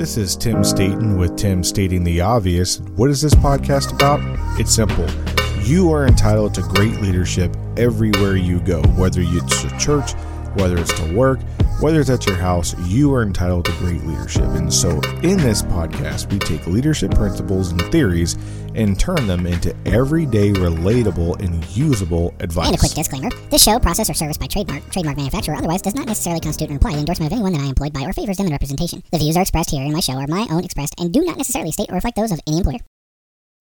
This 0.00 0.16
is 0.16 0.34
Tim 0.34 0.64
Staten 0.64 1.18
with 1.18 1.36
Tim 1.36 1.62
Stating 1.62 2.02
the 2.04 2.22
Obvious. 2.22 2.80
What 2.96 3.10
is 3.10 3.20
this 3.20 3.34
podcast 3.34 3.92
about? 3.92 4.18
It's 4.58 4.74
simple. 4.74 5.06
You 5.62 5.92
are 5.92 6.06
entitled 6.06 6.54
to 6.54 6.62
great 6.62 7.02
leadership 7.02 7.54
everywhere 7.76 8.34
you 8.34 8.60
go, 8.60 8.80
whether 8.96 9.20
it's 9.22 9.60
to 9.60 9.68
church, 9.78 10.14
whether 10.54 10.78
it's 10.78 10.98
to 11.02 11.14
work, 11.14 11.38
whether 11.80 12.00
it's 12.00 12.10
at 12.10 12.26
your 12.26 12.36
house, 12.36 12.78
you 12.86 13.14
are 13.14 13.22
entitled 13.22 13.64
to 13.64 13.72
great 13.72 14.04
leadership. 14.04 14.44
And 14.44 14.72
so, 14.72 14.90
in 15.22 15.38
this 15.38 15.62
podcast, 15.62 16.30
we 16.30 16.38
take 16.38 16.66
leadership 16.66 17.14
principles 17.14 17.72
and 17.72 17.80
theories 17.90 18.36
and 18.74 18.98
turn 18.98 19.26
them 19.26 19.46
into 19.46 19.74
everyday, 19.86 20.52
relatable, 20.52 21.40
and 21.40 21.64
usable 21.76 22.34
advice. 22.40 22.66
And 22.66 22.76
a 22.76 22.78
quick 22.78 22.92
disclaimer 22.92 23.30
this 23.50 23.62
show, 23.62 23.78
process, 23.78 24.10
or 24.10 24.14
service 24.14 24.38
by 24.38 24.46
trademark, 24.46 24.88
trademark 24.90 25.16
manufacturer, 25.16 25.56
otherwise 25.56 25.82
does 25.82 25.94
not 25.94 26.06
necessarily 26.06 26.40
constitute 26.40 26.70
an 26.70 26.76
implied 26.76 26.96
endorsement 26.96 27.32
of 27.32 27.36
anyone 27.36 27.52
that 27.52 27.62
I 27.62 27.66
employed 27.66 27.92
by 27.92 28.02
or 28.02 28.12
favors 28.12 28.36
them 28.36 28.46
in 28.46 28.52
representation. 28.52 29.02
The 29.10 29.18
views 29.18 29.36
are 29.36 29.42
expressed 29.42 29.70
here 29.70 29.84
in 29.84 29.92
my 29.92 30.00
show 30.00 30.14
are 30.14 30.26
my 30.26 30.46
own 30.50 30.64
expressed 30.64 30.94
and 31.00 31.12
do 31.12 31.22
not 31.22 31.36
necessarily 31.36 31.72
state 31.72 31.90
or 31.90 31.94
reflect 31.94 32.16
those 32.16 32.32
of 32.32 32.40
any 32.46 32.58
employer. 32.58 32.80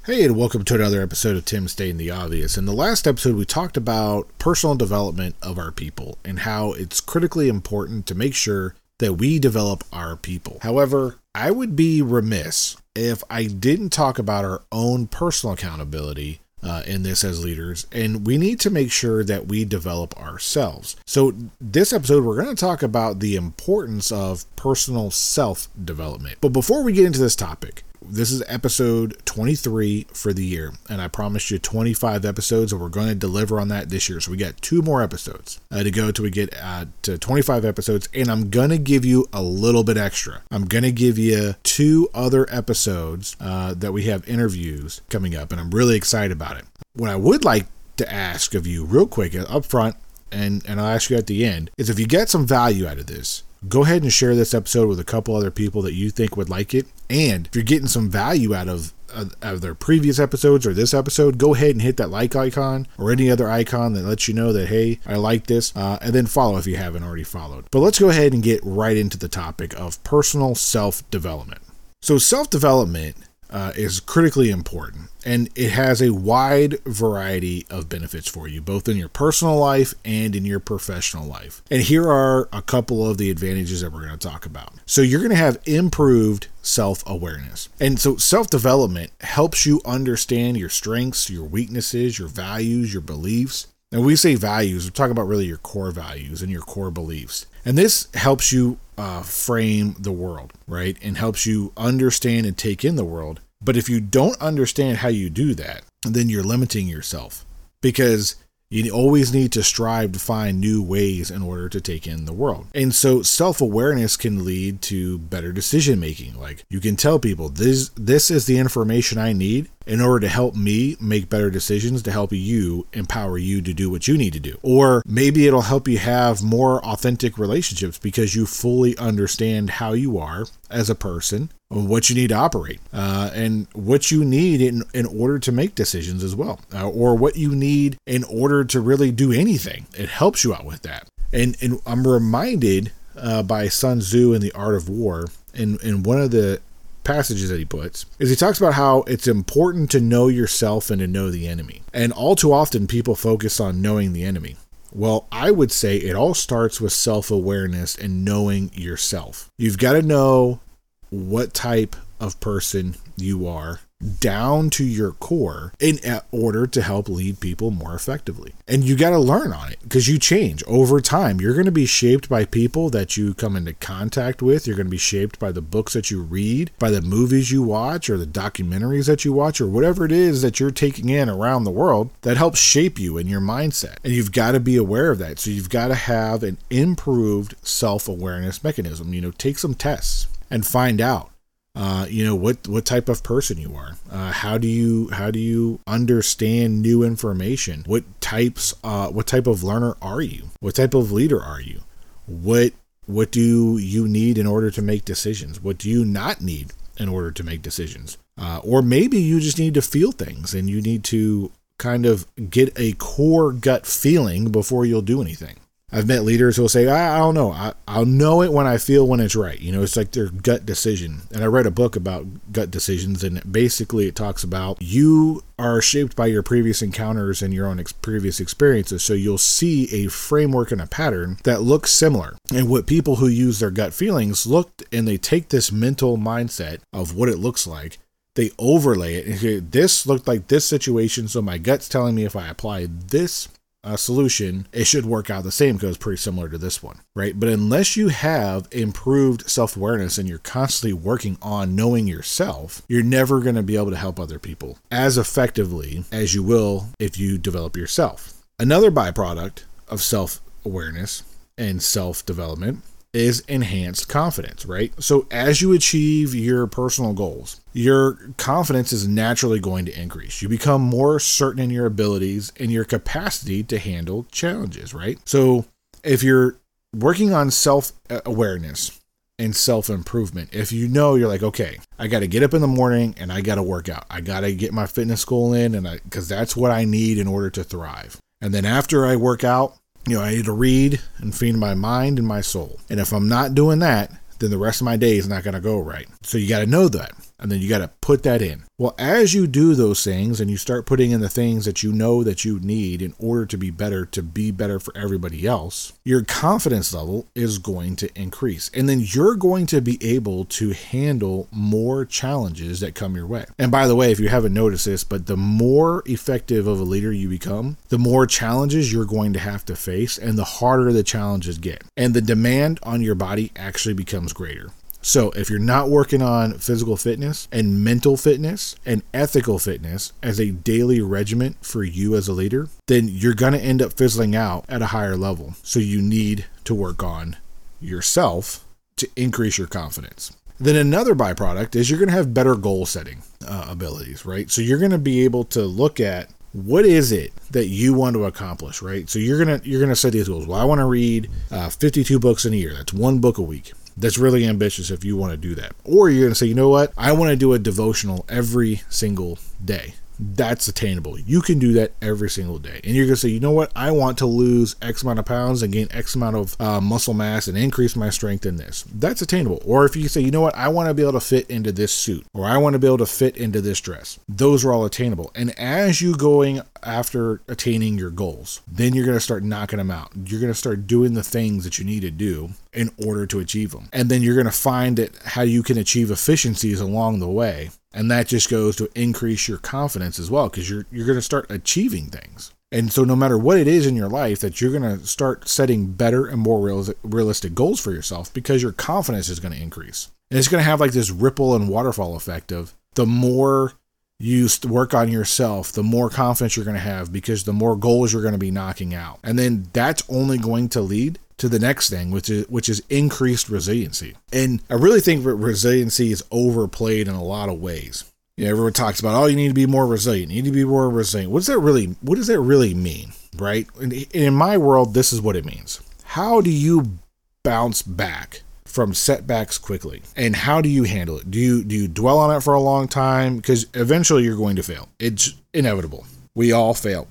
Hey, 0.10 0.24
and 0.24 0.36
welcome 0.36 0.64
to 0.64 0.74
another 0.74 1.04
episode 1.04 1.38
of 1.38 1.46
Tim 1.46 1.68
Stating 1.68 1.98
the 1.98 2.10
Obvious. 2.10 2.58
In 2.58 2.66
the 2.66 2.74
last 2.74 3.06
episode, 3.06 3.36
we 3.36 3.46
talked 3.46 3.78
about 3.78 4.28
personal 4.40 4.74
development 4.74 5.36
of 5.40 5.60
our 5.60 5.72
people 5.72 6.18
and 6.26 6.40
how 6.40 6.72
it's 6.72 7.00
critically 7.00 7.48
important 7.48 8.08
to 8.08 8.16
make 8.16 8.34
sure 8.34 8.74
that 8.98 9.14
we 9.14 9.38
develop 9.38 9.84
our 9.94 10.16
people. 10.16 10.58
However, 10.64 11.20
I 11.36 11.52
would 11.52 11.76
be 11.76 12.02
remiss 12.02 12.76
if 12.96 13.24
I 13.30 13.44
didn't 13.46 13.92
talk 13.92 14.18
about 14.18 14.46
our 14.46 14.64
own 14.72 15.06
personal 15.06 15.54
accountability 15.54 16.42
uh, 16.64 16.82
in 16.88 17.04
this 17.04 17.24
as 17.24 17.46
leaders, 17.46 17.86
and 17.92 18.26
we 18.26 18.40
need 18.40 18.60
to 18.62 18.72
make 18.72 18.92
sure 18.92 19.24
that 19.24 19.46
we 19.46 19.64
develop 19.64 20.20
ourselves. 20.20 20.96
So, 21.06 21.36
this 21.62 21.94
episode, 21.94 22.24
we're 22.24 22.42
going 22.42 22.56
to 22.56 22.60
talk 22.60 22.82
about 22.82 23.20
the 23.20 23.36
importance 23.36 24.12
of 24.12 24.44
personal 24.56 25.12
self 25.12 25.68
development. 25.86 26.40
But 26.42 26.50
before 26.50 26.84
we 26.84 26.94
get 26.94 27.06
into 27.06 27.22
this 27.22 27.36
topic, 27.36 27.84
this 28.02 28.32
is 28.32 28.44
episode 28.48 29.18
23 29.26 30.08
for 30.14 30.34
the 30.34 30.46
year, 30.46 30.74
and 30.90 31.02
I 31.02 31.08
promised 31.08 31.52
you 31.52 31.60
25 31.60 32.26
episodes, 32.26 32.72
and 32.72 32.82
we're 32.82 32.90
going 32.90 33.10
to 33.10 33.16
deliver 33.16 33.60
on 33.60 33.68
that 33.70 33.90
this 33.90 34.10
year. 34.10 34.20
So 34.20 34.32
we 34.32 34.38
got 34.38 34.62
two 34.62 34.82
more 34.82 35.02
episodes 35.02 35.60
uh, 35.72 35.84
to 35.84 35.92
go 35.92 36.12
till 36.12 36.24
we 36.24 36.30
get 36.30 36.54
uh, 36.62 36.86
to 37.04 37.18
25 37.18 37.66
episodes, 37.66 38.08
and 38.14 38.30
I'm 38.30 38.50
going 38.50 38.70
to 38.70 38.78
give 38.78 39.06
you 39.06 39.28
a 39.34 39.42
little 39.42 39.84
bit 39.84 39.98
extra. 39.98 40.42
I'm 40.52 40.66
going 40.66 40.84
to 40.84 40.92
give 40.92 41.18
you 41.18 41.56
two 41.64 42.10
other 42.14 42.48
episodes 42.50 43.36
uh, 43.40 43.74
that 43.76 43.92
we 43.92 44.04
have 44.06 44.28
interviews 44.28 45.02
coming 45.10 45.36
up, 45.36 45.52
and 45.52 45.60
I'm 45.60 45.72
really 45.72 45.96
excited 45.96 46.32
about 46.32 46.58
it. 46.58 46.66
What 46.94 47.10
I 47.10 47.16
would 47.16 47.44
like 47.44 47.68
to 47.98 48.12
ask 48.12 48.56
of 48.56 48.66
you, 48.66 48.86
real 48.86 49.08
quick, 49.08 49.36
up 49.36 49.66
front, 49.66 49.96
and, 50.32 50.64
and 50.68 50.80
I'll 50.80 50.88
ask 50.88 51.10
you 51.10 51.18
at 51.18 51.28
the 51.28 51.46
end, 51.46 51.72
is 51.78 51.90
if 51.90 52.00
you 52.00 52.08
get 52.08 52.30
some 52.30 52.48
value 52.48 52.88
out 52.88 52.98
of 52.98 53.08
this, 53.08 53.44
go 53.68 53.84
ahead 53.84 54.04
and 54.04 54.14
share 54.14 54.36
this 54.36 54.54
episode 54.54 54.88
with 54.88 55.00
a 55.00 55.06
couple 55.06 55.36
other 55.36 55.52
people 55.52 55.82
that 55.82 55.94
you 55.94 56.10
think 56.10 56.38
would 56.38 56.50
like 56.50 56.74
it. 56.74 56.88
And 57.10 57.48
if 57.48 57.56
you're 57.56 57.64
getting 57.64 57.88
some 57.88 58.10
value 58.10 58.54
out 58.56 58.68
of 58.68 58.94
out 59.12 59.34
of 59.42 59.62
their 59.62 59.74
previous 59.74 60.20
episodes 60.20 60.68
or 60.68 60.74
this 60.74 60.94
episode, 60.94 61.40
go 61.40 61.56
ahead 61.56 61.72
and 61.72 61.82
hit 61.82 61.98
that 61.98 62.12
like 62.12 62.36
icon 62.36 62.88
or 62.98 63.12
any 63.12 63.30
other 63.30 63.50
icon 63.50 63.94
that 63.94 64.04
lets 64.04 64.28
you 64.28 64.34
know 64.34 64.54
that 64.54 64.68
hey, 64.68 65.00
I 65.06 65.16
like 65.16 65.48
this, 65.48 65.76
uh, 65.76 65.98
and 66.02 66.14
then 66.14 66.28
follow 66.28 66.58
if 66.58 66.68
you 66.68 66.78
haven't 66.78 67.04
already 67.04 67.24
followed. 67.24 67.66
But 67.72 67.80
let's 67.80 68.00
go 68.00 68.10
ahead 68.10 68.34
and 68.34 68.44
get 68.44 68.62
right 68.64 68.96
into 68.96 69.18
the 69.18 69.28
topic 69.28 69.78
of 69.80 70.02
personal 70.04 70.56
self 70.56 71.10
development. 71.10 71.62
So 72.02 72.18
self 72.18 72.50
development 72.50 73.16
uh, 73.50 73.72
is 73.76 74.00
critically 74.00 74.50
important 74.50 75.10
and 75.26 75.50
it 75.56 75.72
has 75.72 76.02
a 76.02 76.14
wide 76.14 76.80
variety 76.86 77.66
of 77.70 77.90
benefits 77.90 78.28
for 78.28 78.48
you, 78.48 78.62
both 78.62 78.88
in 78.88 78.98
your 78.98 79.10
personal 79.10 79.58
life 79.58 79.94
and 80.06 80.36
in 80.36 80.46
your 80.46 80.60
professional 80.60 81.26
life. 81.28 81.62
And 81.70 81.82
here 81.82 82.08
are 82.10 82.48
a 82.54 82.62
couple 82.62 83.10
of 83.10 83.18
the 83.18 83.30
advantages 83.30 83.82
that 83.82 83.92
we're 83.92 84.06
going 84.06 84.18
to 84.18 84.28
talk 84.28 84.46
about. 84.46 84.74
So, 84.86 85.02
you're 85.02 85.20
going 85.20 85.32
to 85.32 85.36
have 85.36 85.60
improved 85.66 86.48
self 86.62 87.04
awareness. 87.06 87.70
And 87.80 88.00
so, 88.00 88.18
self 88.18 88.50
development 88.50 89.12
helps 89.22 89.66
you 89.66 89.82
understand 89.86 90.58
your 90.58 90.70
strengths, 90.70 91.30
your 91.30 91.46
weaknesses, 91.46 92.18
your 92.18 92.28
values, 92.28 92.94
your 92.94 93.02
beliefs. 93.02 93.68
And 93.92 94.06
we 94.06 94.16
say 94.16 94.36
values, 94.36 94.86
we're 94.86 94.92
talking 94.92 95.12
about 95.12 95.28
really 95.28 95.48
your 95.48 95.58
core 95.58 95.92
values 95.92 96.44
and 96.44 96.52
your 96.52 96.62
core 96.62 96.92
beliefs. 96.92 97.48
And 97.70 97.78
this 97.78 98.08
helps 98.16 98.52
you 98.52 98.80
uh, 98.98 99.22
frame 99.22 99.96
the 99.98 100.12
world, 100.12 100.52
right? 100.68 100.98
And 101.02 101.18
helps 101.18 101.46
you 101.46 101.72
understand 101.78 102.46
and 102.46 102.58
take 102.58 102.84
in 102.84 102.96
the 102.96 103.06
world 103.06 103.40
but 103.62 103.76
if 103.76 103.90
you 103.90 104.00
don't 104.00 104.40
understand 104.42 104.98
how 104.98 105.10
you 105.10 105.30
do 105.30 105.54
that, 105.56 105.82
then 106.04 106.30
you're 106.30 106.44
limiting 106.44 106.88
yourself 106.88 107.46
because 107.82 108.36
you 108.70 108.92
always 108.92 109.34
need 109.34 109.52
to 109.52 109.64
strive 109.64 110.12
to 110.12 110.20
find 110.20 110.60
new 110.60 110.84
ways 110.84 111.32
in 111.32 111.42
order 111.42 111.68
to 111.70 111.82
take 111.82 112.06
in 112.06 112.26
the 112.26 112.34
world. 112.34 112.68
And 112.76 112.94
so 112.94 113.24
self-awareness 113.24 114.16
can 114.16 114.46
lead 114.46 114.82
to 114.84 115.18
better 115.18 115.52
decision 115.52 116.00
making. 116.00 116.40
Like 116.40 116.64
you 116.70 116.80
can 116.80 116.96
tell 116.96 117.20
people 117.20 117.50
this 117.50 117.90
this 117.96 118.30
is 118.30 118.46
the 118.46 118.60
information 118.60 119.18
I 119.18 119.34
need 119.34 119.70
in 119.88 120.02
order 120.02 120.20
to 120.20 120.28
help 120.28 120.56
me 120.56 120.96
make 121.02 121.30
better 121.30 121.50
decisions 121.50 122.04
to 122.04 122.12
help 122.12 122.32
you 122.32 122.86
empower 122.94 123.40
you 123.40 123.60
to 123.62 123.74
do 123.74 123.90
what 123.90 124.08
you 124.08 124.18
need 124.18 124.34
to 124.34 124.40
do. 124.40 124.60
Or 124.62 125.02
maybe 125.04 125.48
it'll 125.48 125.62
help 125.62 125.88
you 125.88 125.98
have 125.98 126.44
more 126.44 126.84
authentic 126.86 127.40
relationships 127.40 127.98
because 127.98 128.36
you 128.36 128.46
fully 128.46 128.96
understand 128.98 129.72
how 129.72 129.94
you 129.94 130.20
are 130.20 130.46
as 130.70 130.92
a 130.92 130.96
person 130.96 131.50
what 131.70 132.10
you 132.10 132.16
need 132.16 132.30
to 132.30 132.36
operate 132.36 132.80
uh, 132.94 133.30
and 133.34 133.68
what 133.74 134.10
you 134.10 134.26
need 134.26 134.60
in, 134.60 134.84
in 134.94 135.06
order 135.06 135.38
to 135.38 135.52
make 135.52 135.76
decisions 135.76 136.24
as 136.24 136.36
well, 136.36 136.60
uh, 136.74 136.90
or 136.90 137.16
what 137.16 137.36
you 137.36 137.54
need 137.54 137.98
in 138.08 138.24
order 138.24 138.64
to 138.66 138.82
really 138.82 139.12
do 139.12 139.32
anything. 139.32 139.86
It 139.96 140.10
helps 140.10 140.44
you 140.44 140.54
out 140.54 140.66
with 140.66 140.82
that. 140.82 141.08
And, 141.32 141.56
and 141.62 141.80
I'm 141.86 142.08
reminded 142.08 142.92
uh, 143.16 143.44
by 143.44 143.68
Sun 143.68 144.00
Tzu 144.00 144.34
in 144.34 144.42
The 144.42 144.52
Art 144.54 144.76
of 144.76 144.90
War, 144.90 145.28
in, 145.54 145.78
in 145.84 146.02
one 146.02 146.20
of 146.20 146.32
the 146.32 146.60
passages 147.04 147.50
that 147.50 147.60
he 147.60 147.66
puts, 147.66 148.08
is 148.18 148.32
he 148.32 148.36
talks 148.36 148.60
about 148.60 148.74
how 148.74 149.04
it's 149.04 149.28
important 149.28 149.92
to 149.92 150.02
know 150.02 150.28
yourself 150.28 150.90
and 150.90 151.00
to 151.02 151.08
know 151.08 151.30
the 151.30 151.48
enemy. 151.48 151.84
And 151.94 152.12
all 152.12 152.36
too 152.36 152.52
often, 152.52 152.88
people 152.88 153.14
focus 153.14 153.60
on 153.60 153.82
knowing 153.82 154.14
the 154.14 154.24
enemy. 154.24 154.56
Well, 154.92 155.28
I 155.32 155.52
would 155.52 155.72
say 155.72 155.98
it 155.98 156.16
all 156.16 156.34
starts 156.34 156.82
with 156.82 156.94
self 156.94 157.30
awareness 157.30 157.96
and 157.96 158.26
knowing 158.26 158.72
yourself. 158.74 159.52
You've 159.58 159.78
got 159.78 159.94
to 159.94 160.02
know 160.02 160.62
what 161.10 161.54
type 161.54 161.96
of 162.20 162.40
person 162.40 162.96
you 163.18 163.48
are 163.48 163.80
down 164.20 164.70
to 164.70 164.86
your 164.86 165.12
core 165.12 165.74
in 165.80 166.00
order 166.32 166.66
to 166.66 166.82
help 166.82 167.10
lead 167.10 167.40
people 167.40 167.70
more 167.70 167.94
effectively. 167.94 168.54
And 168.68 168.84
you 168.84 168.96
got 168.96 169.10
to 169.10 169.20
learn 169.20 169.52
on 169.52 169.72
it 169.72 169.80
because 169.84 170.08
you 170.08 170.18
change 170.18 170.64
over 170.68 171.02
time. 171.02 171.42
You're 171.42 171.54
going 171.54 171.66
to 171.66 171.72
be 171.72 171.86
shaped 171.86 172.30
by 172.30 172.46
people 172.46 172.90
that 172.92 173.18
you 173.18 173.34
come 173.34 173.58
into 173.58 173.74
contact 173.74 174.42
with. 174.42 174.66
You're 174.66 174.78
going 174.78 174.88
to 174.88 174.92
be 174.92 174.98
shaped 174.98 175.38
by 175.38 175.52
the 175.52 175.62
books 175.62 175.94
that 175.94 176.10
you 176.10 176.22
read, 176.22 176.72
by 176.80 176.92
the 176.92 177.02
movies 177.02 177.52
you 177.52 177.62
watch, 177.62 178.10
or 178.10 178.18
the 178.18 178.26
documentaries 178.26 179.08
that 179.08 179.26
you 179.26 179.34
watch, 179.34 179.60
or 179.60 179.68
whatever 179.68 180.06
it 180.06 180.12
is 180.14 180.42
that 180.42 180.60
you're 180.60 180.72
taking 180.72 181.10
in 181.10 181.28
around 181.28 181.66
the 181.66 181.72
world 181.72 182.10
that 182.22 182.38
helps 182.38 182.60
shape 182.60 183.00
you 183.00 183.18
and 183.18 183.30
your 183.30 183.42
mindset. 183.42 183.98
And 184.04 184.14
you've 184.14 184.32
got 184.32 184.54
to 184.54 184.62
be 184.62 184.78
aware 184.78 185.12
of 185.12 185.20
that. 185.20 185.40
So 185.40 185.52
you've 185.52 185.70
got 185.70 185.90
to 185.90 185.96
have 185.96 186.44
an 186.44 186.58
improved 186.70 187.56
self 187.68 188.08
awareness 188.08 188.64
mechanism. 188.64 189.14
You 189.14 189.22
know, 189.22 189.32
take 189.32 189.58
some 189.58 189.74
tests 189.74 190.28
and 190.50 190.66
find 190.66 191.02
out 191.02 191.32
uh, 191.76 192.06
you 192.10 192.26
know 192.26 192.36
what 192.36 192.68
what 192.68 192.86
type 192.86 193.08
of 193.08 193.24
person 193.24 193.58
you 193.58 193.74
are. 193.76 193.96
Uh, 194.12 194.32
how 194.32 194.58
do 194.58 194.68
you 194.68 195.10
how 195.12 195.32
do 195.32 195.40
you 195.40 195.80
understand 195.88 196.82
new 196.82 197.04
information? 197.04 197.84
What 197.86 198.04
types 198.20 198.74
uh, 198.84 199.08
what 199.10 199.28
type 199.28 199.48
of 199.48 199.64
learner 199.64 199.96
are 200.02 200.22
you? 200.22 200.50
What 200.60 200.76
type 200.76 200.94
of 200.94 201.12
leader 201.12 201.42
are 201.42 201.62
you? 201.62 201.82
What 202.26 202.74
what 203.06 203.32
do 203.32 203.78
you 203.78 204.08
need 204.08 204.38
in 204.38 204.46
order 204.46 204.72
to 204.72 204.82
make 204.82 205.06
decisions? 205.06 205.64
What 205.64 205.78
do 205.78 205.90
you 205.90 206.04
not 206.04 206.42
need 206.42 206.74
in 206.98 207.08
order 207.08 207.32
to 207.32 207.44
make 207.44 207.62
decisions? 207.62 208.18
Uh, 208.38 208.60
or 208.64 208.82
maybe 208.82 209.18
you 209.18 209.40
just 209.40 209.60
need 209.60 209.74
to 209.76 209.82
feel 209.82 210.12
things 210.12 210.54
and 210.54 210.70
you 210.70 210.82
need 210.82 211.04
to 211.06 211.52
kind 211.78 212.06
of 212.06 212.28
get 212.50 212.78
a 212.78 212.94
core 212.94 213.54
gut 213.54 213.86
feeling 213.86 214.52
before 214.52 214.86
you'll 214.86 215.02
do 215.02 215.22
anything 215.22 215.58
I've 215.92 216.08
met 216.08 216.24
leaders 216.24 216.56
who 216.56 216.64
will 216.64 216.70
say, 216.70 216.88
I, 216.88 217.16
I 217.16 217.18
don't 217.20 217.34
know. 217.34 217.52
I, 217.52 217.74
I'll 217.88 218.06
know 218.06 218.42
it 218.42 218.54
when 218.54 218.68
I 218.68 218.78
feel 218.78 219.08
when 219.08 219.20
it's 219.20 219.36
right. 219.36 219.60
You 219.60 219.72
know, 219.72 219.82
it's 219.82 219.98
like 219.98 220.12
their 220.12 220.30
gut 220.30 220.66
decision. 220.66 221.22
And 221.34 221.44
I 221.44 221.48
read 221.48 221.66
a 221.66 221.72
book 221.72 221.96
about 221.96 222.52
gut 222.52 222.70
decisions, 222.70 223.24
and 223.24 223.42
basically 223.52 224.08
it 224.08 224.16
talks 224.16 224.44
about 224.44 224.78
you 224.82 225.44
are 225.58 225.82
shaped 225.82 226.16
by 226.16 226.28
your 226.28 226.44
previous 226.44 226.82
encounters 226.82 227.42
and 227.42 227.54
your 227.54 227.68
own 227.68 227.80
ex- 227.80 227.92
previous 227.92 228.40
experiences. 228.40 229.04
So 229.04 229.14
you'll 229.14 229.38
see 229.38 229.90
a 229.92 230.10
framework 230.10 230.72
and 230.72 230.82
a 230.82 230.88
pattern 230.88 231.38
that 231.44 231.62
looks 231.62 231.92
similar. 231.92 232.38
And 232.54 232.70
what 232.70 232.88
people 232.88 233.18
who 233.18 233.28
use 233.28 233.60
their 233.60 233.72
gut 233.72 233.94
feelings 233.94 234.46
look 234.46 234.84
and 234.92 235.08
they 235.08 235.18
take 235.18 235.50
this 235.50 235.72
mental 235.72 236.18
mindset 236.18 236.80
of 236.94 237.16
what 237.16 237.30
it 237.30 237.38
looks 237.38 237.66
like 237.66 237.98
they 238.36 238.52
overlay 238.58 239.16
it. 239.16 239.72
This 239.72 240.08
looked 240.08 240.26
like 240.26 240.48
this 240.48 240.64
situation, 240.64 241.28
so 241.28 241.42
my 241.42 241.58
gut's 241.58 241.90
telling 241.90 242.16
me 242.16 242.24
if 242.24 242.38
I 242.38 242.48
apply 242.48 242.88
this 242.90 243.50
a 243.84 243.98
solution, 243.98 244.68
it 244.74 244.86
should 244.86 245.06
work 245.06 245.30
out 245.30 245.44
the 245.44 245.52
same 245.52 245.76
because 245.76 245.90
it's 245.90 246.04
pretty 246.04 246.18
similar 246.18 246.50
to 246.50 246.58
this 246.58 246.84
one, 246.84 247.00
right? 247.16 247.40
But 247.40 247.50
unless 247.50 247.96
you 247.96 248.10
have 248.10 248.68
improved 248.72 249.50
self 249.50 249.76
awareness 249.76 250.18
and 250.18 250.28
you're 250.28 250.40
constantly 250.40 250.94
working 250.94 251.38
on 251.42 251.76
knowing 251.76 252.08
yourself, 252.08 252.82
you're 252.88 253.04
never 253.04 253.40
going 253.40 253.56
to 253.56 253.64
be 253.64 253.78
able 253.78 253.92
to 253.92 253.98
help 253.98 254.20
other 254.20 254.40
people 254.40 254.78
as 254.92 255.18
effectively 255.18 256.04
as 256.12 256.34
you 256.34 256.44
will 256.44 256.90
if 257.00 257.18
you 257.18 257.38
develop 257.38 257.78
yourself. 257.78 258.34
Another 258.60 258.92
byproduct 258.92 259.64
of 259.88 260.02
self 260.02 260.42
awareness 260.66 261.24
and 261.58 261.82
self 261.82 262.26
development 262.26 262.84
is 263.14 263.40
enhanced 263.42 264.08
confidence, 264.08 264.66
right? 264.66 264.94
So 265.02 265.28
as 265.32 265.62
you 265.62 265.74
achieve 265.74 266.36
your 266.36 266.68
personal 266.68 267.14
goals, 267.14 267.60
your 267.74 268.20
confidence 268.38 268.94
is 268.94 269.08
naturally 269.08 269.60
going 269.60 269.86
to 269.86 270.00
increase. 270.00 270.42
You 270.42 270.50
become 270.50 270.82
more 270.82 271.20
certain 271.20 271.62
in 271.62 271.72
your 271.72 271.86
abilities 271.86 272.52
and 272.58 272.72
your 272.72 272.86
capacity 272.86 273.64
to 273.64 273.80
handle 273.80 274.26
challenges, 274.32 274.94
right? 274.94 275.18
So 275.26 275.66
if 276.04 276.24
you're 276.24 276.58
working 276.96 277.34
on 277.34 277.52
self 277.52 277.92
awareness 278.26 279.00
and 279.40 279.56
self 279.56 279.90
improvement, 279.90 280.50
if 280.52 280.72
you 280.72 280.88
know 280.88 281.16
you're 281.16 281.28
like, 281.28 281.44
okay, 281.44 281.80
I 281.98 282.08
got 282.08 282.20
to 282.20 282.28
get 282.28 282.44
up 282.44 282.54
in 282.54 282.62
the 282.62 282.68
morning 282.68 283.16
and 283.18 283.32
I 283.32 283.42
got 283.42 283.56
to 283.56 283.64
work 283.64 283.90
out, 283.90 284.06
I 284.10 284.22
got 284.22 284.42
to 284.42 284.54
get 284.54 284.72
my 284.72 284.86
fitness 284.86 285.26
goal 285.26 285.54
in, 285.54 285.74
and 285.74 285.88
I, 285.88 286.00
because 286.04 286.28
that's 286.28 286.56
what 286.56 286.72
I 286.72 286.86
need 286.86 287.18
in 287.18 287.28
order 287.28 287.50
to 287.52 287.64
thrive. 287.64 288.18
And 288.42 288.54
then 288.54 288.66
after 288.66 289.06
I 289.06 289.16
work 289.16 289.44
out, 289.44 289.79
you 290.08 290.16
know, 290.16 290.22
I 290.22 290.32
need 290.32 290.46
to 290.46 290.52
read 290.52 291.00
and 291.18 291.36
feed 291.36 291.56
my 291.56 291.74
mind 291.74 292.20
and 292.20 292.28
my 292.28 292.42
soul. 292.42 292.80
And 292.90 293.00
if 293.00 293.12
I'm 293.12 293.28
not 293.28 293.54
doing 293.54 293.80
that, 293.80 294.12
then 294.40 294.50
the 294.50 294.58
rest 294.58 294.82
of 294.82 294.86
my 294.86 294.98
day 294.98 295.18
is 295.18 295.28
not 295.28 295.44
going 295.44 295.54
to 295.54 295.60
go 295.60 295.80
right. 295.80 296.08
So 296.24 296.38
you 296.38 296.48
got 296.48 296.60
to 296.60 296.66
know 296.66 296.88
that 296.90 297.12
and 297.40 297.52
then 297.52 297.60
you 297.60 297.70
got 297.70 297.80
to 297.80 297.92
put 298.02 298.24
that 298.24 298.42
in. 298.42 298.64
Well, 298.78 298.96
as 298.98 299.34
you 299.34 299.46
do 299.46 299.76
those 299.76 300.04
things 300.04 300.40
and 300.40 300.50
you 300.50 300.58
start 300.58 300.86
putting 300.86 301.12
in 301.12 301.20
the 301.20 301.30
things 301.30 301.66
that 301.66 301.84
you 301.84 301.92
know 301.92 302.24
that 302.24 302.46
you 302.46 302.60
need 302.60 303.02
in 303.02 303.14
order 303.20 303.46
to 303.48 303.58
be 303.58 303.72
better, 303.72 304.06
to 304.06 304.24
be 304.24 304.52
better 304.52 304.80
for 304.80 304.96
everybody 304.96 305.46
else, 305.46 305.94
your 306.06 306.24
confidence 306.24 306.94
level 306.94 307.28
is 307.36 307.58
going 307.58 307.98
to 307.98 308.10
increase. 308.16 308.72
And 308.74 308.88
then 308.88 309.02
you're 309.02 309.36
going 309.36 309.66
to 309.68 309.82
be 309.82 309.98
able 310.02 310.46
to 310.46 310.72
handle 310.72 311.48
more 311.52 312.06
challenges 312.06 312.80
that 312.80 312.96
come 312.96 313.16
your 313.16 313.28
way. 313.28 313.46
And 313.58 313.72
by 313.72 313.88
the 313.88 313.96
way, 313.96 314.12
if 314.12 314.20
you 314.20 314.30
haven't 314.30 314.54
noticed 314.54 314.86
this, 314.86 315.04
but 315.04 315.26
the 315.26 315.38
more 315.38 316.04
effective 316.06 316.68
of 316.68 316.80
a 316.80 316.84
leader 316.84 317.12
you 317.12 317.28
become, 317.28 317.78
the 317.90 318.00
more 318.00 318.26
challenges 318.26 318.94
you're 318.94 319.06
going 319.06 319.34
to 319.34 319.40
have 319.40 319.66
to 319.66 319.76
face 319.76 320.18
and 320.18 320.38
the 320.38 320.46
harder 320.46 320.94
the 320.94 321.04
challenges 321.04 321.58
get. 321.58 321.84
And 321.98 322.14
the 322.14 322.22
demand 322.22 322.80
on 322.84 323.02
your 323.02 323.16
body 323.16 323.52
actually 323.56 323.94
becomes 323.94 324.32
greater. 324.32 324.72
So, 325.02 325.32
if 325.32 325.50
you're 325.50 325.60
not 325.60 325.90
working 325.90 326.22
on 326.22 326.58
physical 326.58 326.98
fitness 326.98 327.48
and 327.52 327.84
mental 327.84 328.18
fitness 328.18 328.76
and 328.86 329.02
ethical 329.14 329.58
fitness 329.58 330.12
as 330.22 330.40
a 330.40 330.52
daily 330.52 331.00
regimen 331.00 331.56
for 331.62 331.84
you 331.84 332.16
as 332.16 332.28
a 332.28 332.34
leader, 332.34 332.68
then 332.88 333.08
you're 333.08 333.34
going 333.34 333.54
to 333.54 333.60
end 333.60 333.82
up 333.82 333.94
fizzling 333.94 334.36
out 334.36 334.66
at 334.68 334.82
a 334.82 334.88
higher 334.88 335.16
level. 335.16 335.56
So, 335.64 335.80
you 335.80 336.02
need 336.02 336.46
to 336.66 336.76
work 336.76 337.02
on 337.02 337.38
yourself 337.80 338.66
to 338.98 339.10
increase 339.16 339.58
your 339.58 339.68
confidence. 339.68 340.36
Then, 340.60 340.76
another 340.76 341.16
byproduct 341.16 341.78
is 341.78 341.90
you're 341.90 342.00
going 342.00 342.10
to 342.10 342.16
have 342.16 342.34
better 342.34 342.56
goal 342.56 342.86
setting 342.86 343.24
uh, 343.48 343.68
abilities, 343.70 344.26
right? 344.26 344.52
So, 344.52 344.62
you're 344.62 344.80
going 344.80 344.92
to 344.92 344.98
be 344.98 345.24
able 345.24 345.46
to 345.46 345.62
look 345.62 346.02
at 346.02 346.30
what 346.52 346.84
is 346.84 347.12
it 347.12 347.32
that 347.52 347.68
you 347.68 347.94
want 347.94 348.16
to 348.16 348.26
accomplish 348.26 348.82
right 348.82 349.08
so 349.08 349.20
you're 349.20 349.38
gonna 349.38 349.62
you're 349.64 349.80
gonna 349.80 349.96
set 349.96 350.14
these 350.14 350.28
goals 350.28 350.48
well 350.48 350.60
i 350.60 350.64
want 350.64 350.80
to 350.80 350.86
read 350.86 351.30
uh, 351.52 351.70
52 351.70 352.18
books 352.18 352.44
in 352.44 352.54
a 352.54 352.56
year 352.56 352.74
that's 352.74 352.92
one 352.92 353.20
book 353.20 353.38
a 353.38 353.42
week 353.42 353.72
that's 354.00 354.18
really 354.18 354.46
ambitious 354.46 354.90
if 354.92 355.04
you 355.04 355.18
want 355.18 355.32
to 355.32 355.38
do 355.38 355.56
that. 355.56 355.74
Or 355.84 356.10
you're 356.10 356.24
going 356.24 356.32
to 356.32 356.36
say, 356.36 356.48
you 356.48 356.56
know 356.56 356.70
what? 356.70 356.94
I 356.98 357.12
want 357.12 357.32
to 357.32 357.36
do 357.36 357.54
a 357.54 357.60
devotional 357.60 358.26
every 358.30 358.82
single 358.90 359.38
day 359.64 359.94
that's 360.20 360.68
attainable. 360.68 361.18
You 361.18 361.42
can 361.42 361.60
do 361.60 361.74
that 361.74 361.94
every 362.02 362.30
single 362.30 362.60
day. 362.60 362.82
And 362.84 362.94
you're 362.94 363.06
going 363.06 363.16
to 363.16 363.22
say, 363.22 363.30
you 363.30 363.40
know 363.40 363.52
what? 363.52 363.72
I 363.76 363.92
want 363.92 364.18
to 364.18 364.26
lose 364.26 364.76
X 364.82 365.02
amount 365.02 365.20
of 365.20 365.26
pounds 365.26 365.64
and 365.64 365.72
gain 365.72 365.88
X 365.92 366.14
amount 366.16 366.36
of 366.36 366.60
uh, 366.60 366.82
muscle 366.82 367.14
mass 367.14 367.48
and 367.48 367.58
increase 367.58 367.96
my 367.96 368.10
strength 368.10 368.46
in 368.46 368.58
this. 368.58 368.84
That's 368.94 369.22
attainable. 369.22 369.62
Or 369.64 369.86
if 369.86 369.96
you 369.96 370.10
say, 370.10 370.22
you 370.22 370.32
know 370.32 370.42
what? 370.42 370.56
I 370.56 370.68
want 370.68 370.90
to 370.90 370.94
be 370.94 371.04
able 371.04 371.14
to 371.14 371.20
fit 371.22 371.50
into 371.50 371.72
this 371.72 371.94
suit 371.94 372.26
or 372.34 372.46
I 372.46 372.58
want 372.58 372.74
to 372.74 372.80
be 372.80 372.88
able 372.88 372.98
to 372.98 373.06
fit 373.06 373.38
into 373.38 373.62
this 373.62 373.80
dress. 373.80 374.20
Those 374.28 374.66
are 374.66 374.74
all 374.74 374.86
attainable. 374.86 375.32
And 375.36 375.58
as 375.58 376.02
you 376.02 376.16
going 376.16 376.62
after 376.84 377.42
attaining 377.48 377.98
your 377.98 378.10
goals, 378.10 378.62
then 378.68 378.94
you're 378.94 379.06
going 379.06 379.18
to 379.18 379.22
start 379.22 379.44
knocking 379.44 379.78
them 379.78 379.92
out. 379.92 380.12
You're 380.26 380.40
going 380.40 380.52
to 380.52 380.58
start 380.58 380.88
doing 380.88 381.14
the 381.14 381.24
things 381.24 381.64
that 381.64 381.80
you 381.80 381.86
need 381.86 382.02
to 382.02 382.12
do 382.12 382.52
in 382.74 382.92
order 383.06 383.26
to 383.28 383.40
achieve 383.40 383.72
them. 383.72 383.90
And 383.92 384.10
then 384.10 384.22
you're 384.22 384.36
going 384.36 384.46
to 384.46 384.52
find 384.52 384.98
that 384.98 385.16
how 385.24 385.42
you 385.42 385.64
can 385.64 385.78
achieve 385.78 386.12
efficiencies 386.12 386.80
along 386.80 387.20
the 387.20 387.30
way 387.30 387.70
and 387.94 388.10
that 388.12 388.28
just 388.28 388.50
goes 388.50 388.76
to 388.76 388.90
increase 388.96 389.48
your 389.48 389.58
confidence 389.58 390.20
as 390.20 390.30
well 390.30 390.50
because 390.50 390.70
you're 390.70 390.86
you're 390.92 391.06
going 391.06 391.18
to 391.18 391.22
start 391.22 391.50
achieving 391.50 392.08
things 392.08 392.54
and 392.72 392.94
so 392.94 393.04
no 393.04 393.16
matter 393.16 393.38
what 393.38 393.58
it 393.58 393.68
is 393.68 393.88
in 393.88 393.96
your 393.96 394.10
life 394.10 394.40
that 394.40 394.62
you're 394.62 394.78
going 394.78 395.00
to 395.00 395.06
start 395.06 395.48
setting 395.48 395.92
better 395.92 396.28
and 396.28 396.40
more 396.40 396.86
realistic 397.04 397.56
goals 397.56 397.80
for 397.80 397.92
yourself 397.92 398.34
because 398.34 398.62
your 398.62 398.72
confidence 398.72 399.30
is 399.30 399.40
going 399.40 399.54
to 399.54 399.62
increase 399.62 400.12
and 400.30 400.38
it's 400.38 400.48
going 400.48 400.62
to 400.62 400.70
have 400.70 400.80
like 400.80 400.92
this 400.92 401.10
ripple 401.10 401.56
and 401.56 401.70
waterfall 401.70 402.16
effect 402.16 402.52
of 402.52 402.74
the 402.96 403.06
more 403.06 403.74
you 404.20 404.48
work 404.68 404.94
on 404.94 405.10
yourself, 405.10 405.72
the 405.72 405.84
more 405.84 406.10
confidence 406.10 406.56
you're 406.56 406.66
going 406.66 406.76
to 406.76 406.82
have 406.82 407.12
because 407.12 407.46
the 407.46 407.54
more 407.54 407.76
goals 407.76 408.12
you're 408.12 408.22
going 408.22 408.34
to 408.34 408.38
be 408.38 408.52
knocking 408.52 408.94
out. 408.94 409.20
And 409.24 409.40
then 409.40 409.68
that's 409.72 410.04
only 410.10 410.38
going 410.38 410.70
to 410.70 410.82
lead 410.82 411.20
to 411.38 411.48
the 411.48 411.60
next 411.60 411.90
thing, 411.90 412.12
which 412.12 412.30
is 412.30 412.48
which 412.50 412.68
is 412.68 412.84
increased 412.90 413.50
resiliency. 413.50 414.16
And 414.34 414.62
I 414.70 414.74
really 414.74 415.00
think 415.00 415.26
resiliency 415.26 416.12
is 416.12 416.24
overplayed 416.32 417.08
in 417.08 417.16
a 417.16 417.24
lot 417.24 417.48
of 417.50 417.62
ways. 417.62 418.04
You 418.36 418.46
know, 418.46 418.52
everyone 418.52 418.74
talks 418.74 419.00
about, 419.00 419.22
oh, 419.22 419.26
you 419.26 419.36
need 419.36 419.50
to 419.50 419.54
be 419.54 419.66
more 419.66 419.88
resilient. 419.88 420.32
You 420.32 420.42
need 420.42 420.50
to 420.50 420.56
be 420.56 420.66
more 420.66 420.90
resilient. 420.90 421.32
What 421.32 421.40
does 421.40 421.48
that 421.48 421.60
really 421.60 421.96
What 422.02 422.16
does 422.16 422.28
that 422.28 422.42
really 422.42 422.74
mean, 422.74 423.14
right? 423.38 423.68
And 423.82 423.94
in 423.94 424.34
my 424.34 424.58
world, 424.58 424.94
this 424.94 425.14
is 425.14 425.22
what 425.22 425.38
it 425.38 425.46
means. 425.46 425.80
How 426.04 426.42
do 426.42 426.50
you 426.50 427.00
bounce 427.44 427.82
back 427.82 428.42
from 428.70 428.94
setbacks 428.94 429.58
quickly 429.58 430.02
and 430.16 430.36
how 430.36 430.62
do 430.62 430.70
you 430.70 430.84
handle 430.84 431.18
it 431.18 431.30
do 431.30 431.40
you 431.40 431.64
do 431.64 431.76
you 431.76 431.88
dwell 431.88 432.20
on 432.20 432.36
it 432.36 432.42
for 432.42 432.54
a 432.54 432.60
long 432.60 432.88
time 432.88 433.38
because 433.38 433.66
eventually 433.74 434.24
you're 434.24 434.38
going 434.38 434.56
to 434.56 434.64
fail 434.64 434.88
it's 435.00 435.34
inevitable 435.54 436.06
we 436.36 436.52
all 436.52 436.74
fail 436.74 437.08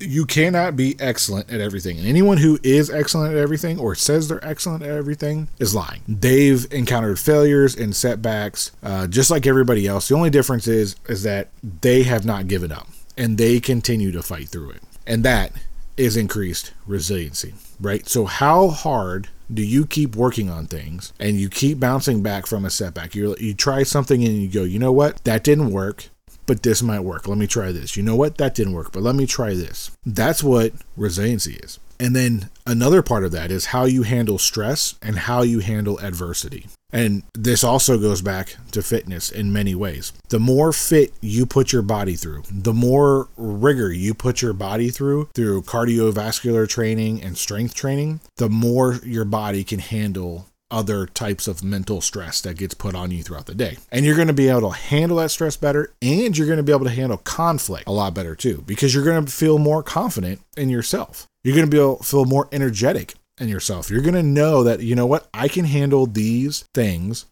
you 0.00 0.26
cannot 0.26 0.76
be 0.76 0.96
excellent 1.00 1.50
at 1.50 1.60
everything. 1.60 1.98
And 1.98 2.06
anyone 2.06 2.38
who 2.38 2.58
is 2.62 2.90
excellent 2.90 3.32
at 3.32 3.38
everything 3.38 3.78
or 3.78 3.94
says 3.94 4.28
they're 4.28 4.44
excellent 4.46 4.82
at 4.82 4.90
everything 4.90 5.48
is 5.58 5.74
lying. 5.74 6.02
They've 6.06 6.66
encountered 6.72 7.18
failures 7.18 7.74
and 7.74 7.94
setbacks 7.94 8.72
uh, 8.82 9.06
just 9.06 9.30
like 9.30 9.46
everybody 9.46 9.86
else. 9.86 10.08
The 10.08 10.14
only 10.14 10.30
difference 10.30 10.66
is 10.66 10.96
is 11.08 11.22
that 11.24 11.48
they 11.80 12.04
have 12.04 12.24
not 12.24 12.48
given 12.48 12.72
up 12.72 12.88
and 13.16 13.38
they 13.38 13.60
continue 13.60 14.12
to 14.12 14.22
fight 14.22 14.48
through 14.48 14.70
it. 14.70 14.82
And 15.06 15.24
that 15.24 15.52
is 15.96 16.16
increased 16.16 16.72
resiliency, 16.86 17.54
right? 17.80 18.06
So 18.08 18.24
how 18.24 18.68
hard 18.68 19.28
do 19.52 19.62
you 19.62 19.86
keep 19.86 20.14
working 20.14 20.50
on 20.50 20.66
things 20.66 21.12
and 21.18 21.40
you 21.40 21.48
keep 21.48 21.80
bouncing 21.80 22.22
back 22.22 22.46
from 22.46 22.64
a 22.64 22.70
setback? 22.70 23.14
You 23.14 23.36
you 23.38 23.54
try 23.54 23.82
something 23.82 24.24
and 24.24 24.36
you 24.36 24.48
go, 24.48 24.62
you 24.62 24.78
know 24.78 24.92
what, 24.92 25.22
that 25.24 25.44
didn't 25.44 25.70
work 25.70 26.10
but 26.48 26.62
this 26.62 26.82
might 26.82 27.00
work. 27.00 27.28
Let 27.28 27.38
me 27.38 27.46
try 27.46 27.70
this. 27.72 27.96
You 27.96 28.02
know 28.02 28.16
what? 28.16 28.38
That 28.38 28.54
didn't 28.54 28.72
work, 28.72 28.90
but 28.90 29.02
let 29.02 29.14
me 29.14 29.26
try 29.26 29.50
this. 29.50 29.92
That's 30.04 30.42
what 30.42 30.72
resiliency 30.96 31.56
is. 31.62 31.78
And 32.00 32.14
then 32.14 32.48
another 32.66 33.02
part 33.02 33.24
of 33.24 33.32
that 33.32 33.50
is 33.50 33.66
how 33.66 33.84
you 33.84 34.02
handle 34.02 34.38
stress 34.38 34.94
and 35.02 35.18
how 35.18 35.42
you 35.42 35.60
handle 35.60 35.98
adversity. 35.98 36.66
And 36.90 37.22
this 37.34 37.64
also 37.64 37.98
goes 37.98 38.22
back 38.22 38.56
to 38.70 38.82
fitness 38.82 39.30
in 39.30 39.52
many 39.52 39.74
ways. 39.74 40.12
The 40.30 40.38
more 40.38 40.72
fit 40.72 41.12
you 41.20 41.44
put 41.44 41.72
your 41.72 41.82
body 41.82 42.14
through, 42.14 42.44
the 42.50 42.72
more 42.72 43.28
rigor 43.36 43.92
you 43.92 44.14
put 44.14 44.40
your 44.40 44.54
body 44.54 44.88
through, 44.88 45.28
through 45.34 45.62
cardiovascular 45.62 46.68
training 46.68 47.22
and 47.22 47.36
strength 47.36 47.74
training, 47.74 48.20
the 48.36 48.48
more 48.48 49.00
your 49.04 49.26
body 49.26 49.64
can 49.64 49.80
handle 49.80 50.46
other 50.70 51.06
types 51.06 51.48
of 51.48 51.64
mental 51.64 52.00
stress 52.00 52.40
that 52.42 52.58
gets 52.58 52.74
put 52.74 52.94
on 52.94 53.10
you 53.10 53.22
throughout 53.22 53.46
the 53.46 53.54
day. 53.54 53.76
And 53.90 54.04
you're 54.04 54.16
going 54.16 54.28
to 54.28 54.34
be 54.34 54.48
able 54.48 54.70
to 54.70 54.76
handle 54.76 55.18
that 55.18 55.30
stress 55.30 55.56
better 55.56 55.92
and 56.02 56.36
you're 56.36 56.46
going 56.46 56.58
to 56.58 56.62
be 56.62 56.72
able 56.72 56.84
to 56.84 56.90
handle 56.90 57.18
conflict 57.18 57.88
a 57.88 57.92
lot 57.92 58.14
better 58.14 58.34
too 58.34 58.62
because 58.66 58.94
you're 58.94 59.04
going 59.04 59.24
to 59.24 59.32
feel 59.32 59.58
more 59.58 59.82
confident 59.82 60.40
in 60.56 60.68
yourself. 60.68 61.26
You're 61.48 61.56
going 61.56 61.66
to 61.66 61.74
be 61.74 61.80
able 61.80 61.96
to 61.96 62.04
feel 62.04 62.26
more 62.26 62.46
energetic 62.52 63.14
in 63.40 63.48
yourself. 63.48 63.88
You're 63.90 64.02
going 64.02 64.12
to 64.12 64.22
know 64.22 64.64
that, 64.64 64.80
you 64.80 64.94
know 64.94 65.06
what, 65.06 65.30
I 65.32 65.48
can 65.48 65.64
handle 65.64 66.04
these 66.04 66.66
things 66.74 67.24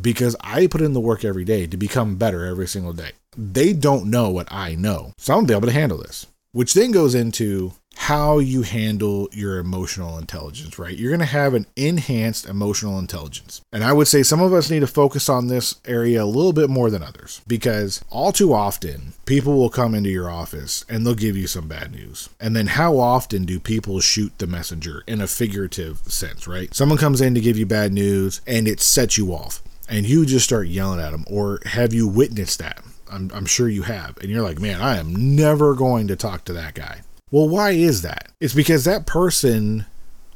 because 0.00 0.34
I 0.40 0.66
put 0.66 0.80
in 0.80 0.94
the 0.94 0.98
work 1.00 1.26
every 1.26 1.44
day 1.44 1.66
to 1.66 1.76
become 1.76 2.16
better 2.16 2.46
every 2.46 2.66
single 2.66 2.94
day. 2.94 3.10
They 3.36 3.74
don't 3.74 4.06
know 4.06 4.30
what 4.30 4.50
I 4.50 4.76
know. 4.76 5.12
So 5.18 5.34
I'm 5.34 5.40
going 5.40 5.46
to 5.48 5.52
be 5.52 5.56
able 5.58 5.68
to 5.68 5.78
handle 5.78 5.98
this, 5.98 6.26
which 6.52 6.72
then 6.72 6.90
goes 6.90 7.14
into 7.14 7.74
how 8.00 8.38
you 8.38 8.62
handle 8.62 9.28
your 9.30 9.58
emotional 9.58 10.16
intelligence, 10.16 10.78
right? 10.78 10.96
You're 10.96 11.10
going 11.10 11.20
to 11.20 11.26
have 11.26 11.52
an 11.52 11.66
enhanced 11.76 12.46
emotional 12.46 12.98
intelligence. 12.98 13.60
And 13.74 13.84
I 13.84 13.92
would 13.92 14.08
say 14.08 14.22
some 14.22 14.40
of 14.40 14.54
us 14.54 14.70
need 14.70 14.80
to 14.80 14.86
focus 14.86 15.28
on 15.28 15.48
this 15.48 15.74
area 15.84 16.24
a 16.24 16.24
little 16.24 16.54
bit 16.54 16.70
more 16.70 16.88
than 16.88 17.02
others 17.02 17.42
because 17.46 18.02
all 18.08 18.32
too 18.32 18.54
often 18.54 19.12
people 19.26 19.54
will 19.58 19.68
come 19.68 19.94
into 19.94 20.08
your 20.08 20.30
office 20.30 20.82
and 20.88 21.06
they'll 21.06 21.14
give 21.14 21.36
you 21.36 21.46
some 21.46 21.68
bad 21.68 21.92
news. 21.92 22.30
And 22.40 22.56
then 22.56 22.68
how 22.68 22.98
often 22.98 23.44
do 23.44 23.60
people 23.60 24.00
shoot 24.00 24.32
the 24.38 24.46
messenger 24.46 25.04
in 25.06 25.20
a 25.20 25.26
figurative 25.26 25.98
sense, 25.98 26.48
right? 26.48 26.74
Someone 26.74 26.98
comes 26.98 27.20
in 27.20 27.34
to 27.34 27.40
give 27.40 27.58
you 27.58 27.66
bad 27.66 27.92
news 27.92 28.40
and 28.46 28.66
it 28.66 28.80
sets 28.80 29.18
you 29.18 29.34
off 29.34 29.62
and 29.90 30.08
you 30.08 30.24
just 30.24 30.46
start 30.46 30.68
yelling 30.68 31.00
at 31.00 31.10
them 31.10 31.26
or 31.30 31.60
have 31.66 31.92
you 31.92 32.08
witnessed 32.08 32.60
that? 32.60 32.82
I'm, 33.12 33.30
I'm 33.34 33.46
sure 33.46 33.68
you 33.68 33.82
have. 33.82 34.16
And 34.18 34.30
you're 34.30 34.42
like, 34.42 34.58
man, 34.58 34.80
I 34.80 34.96
am 34.96 35.36
never 35.36 35.74
going 35.74 36.08
to 36.08 36.16
talk 36.16 36.46
to 36.46 36.54
that 36.54 36.72
guy. 36.72 37.02
Well, 37.30 37.48
why 37.48 37.70
is 37.70 38.02
that? 38.02 38.28
It's 38.40 38.54
because 38.54 38.84
that 38.84 39.06
person 39.06 39.86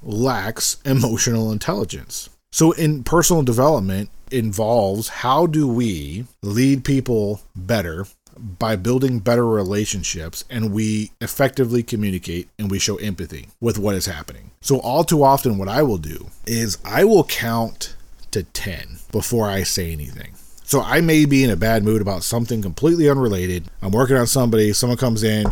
lacks 0.02 0.76
emotional 0.84 1.50
intelligence. 1.50 2.30
So, 2.52 2.70
in 2.72 3.02
personal 3.02 3.42
development, 3.42 4.10
involves 4.30 5.08
how 5.08 5.46
do 5.46 5.66
we 5.66 6.24
lead 6.42 6.84
people 6.84 7.42
better 7.54 8.06
by 8.36 8.74
building 8.74 9.18
better 9.20 9.46
relationships 9.46 10.44
and 10.50 10.72
we 10.72 11.12
effectively 11.20 11.82
communicate 11.82 12.48
and 12.58 12.70
we 12.70 12.78
show 12.78 12.96
empathy 12.96 13.48
with 13.60 13.78
what 13.78 13.94
is 13.94 14.06
happening. 14.06 14.50
So, 14.60 14.78
all 14.78 15.02
too 15.02 15.24
often, 15.24 15.58
what 15.58 15.68
I 15.68 15.82
will 15.82 15.98
do 15.98 16.28
is 16.46 16.78
I 16.84 17.02
will 17.02 17.24
count 17.24 17.96
to 18.30 18.44
10 18.44 18.98
before 19.10 19.48
I 19.48 19.64
say 19.64 19.90
anything. 19.90 20.34
So, 20.62 20.80
I 20.80 21.00
may 21.00 21.24
be 21.24 21.42
in 21.42 21.50
a 21.50 21.56
bad 21.56 21.82
mood 21.82 22.00
about 22.00 22.22
something 22.22 22.62
completely 22.62 23.10
unrelated. 23.10 23.64
I'm 23.82 23.90
working 23.90 24.16
on 24.16 24.28
somebody, 24.28 24.72
someone 24.72 24.96
comes 24.96 25.24
in, 25.24 25.46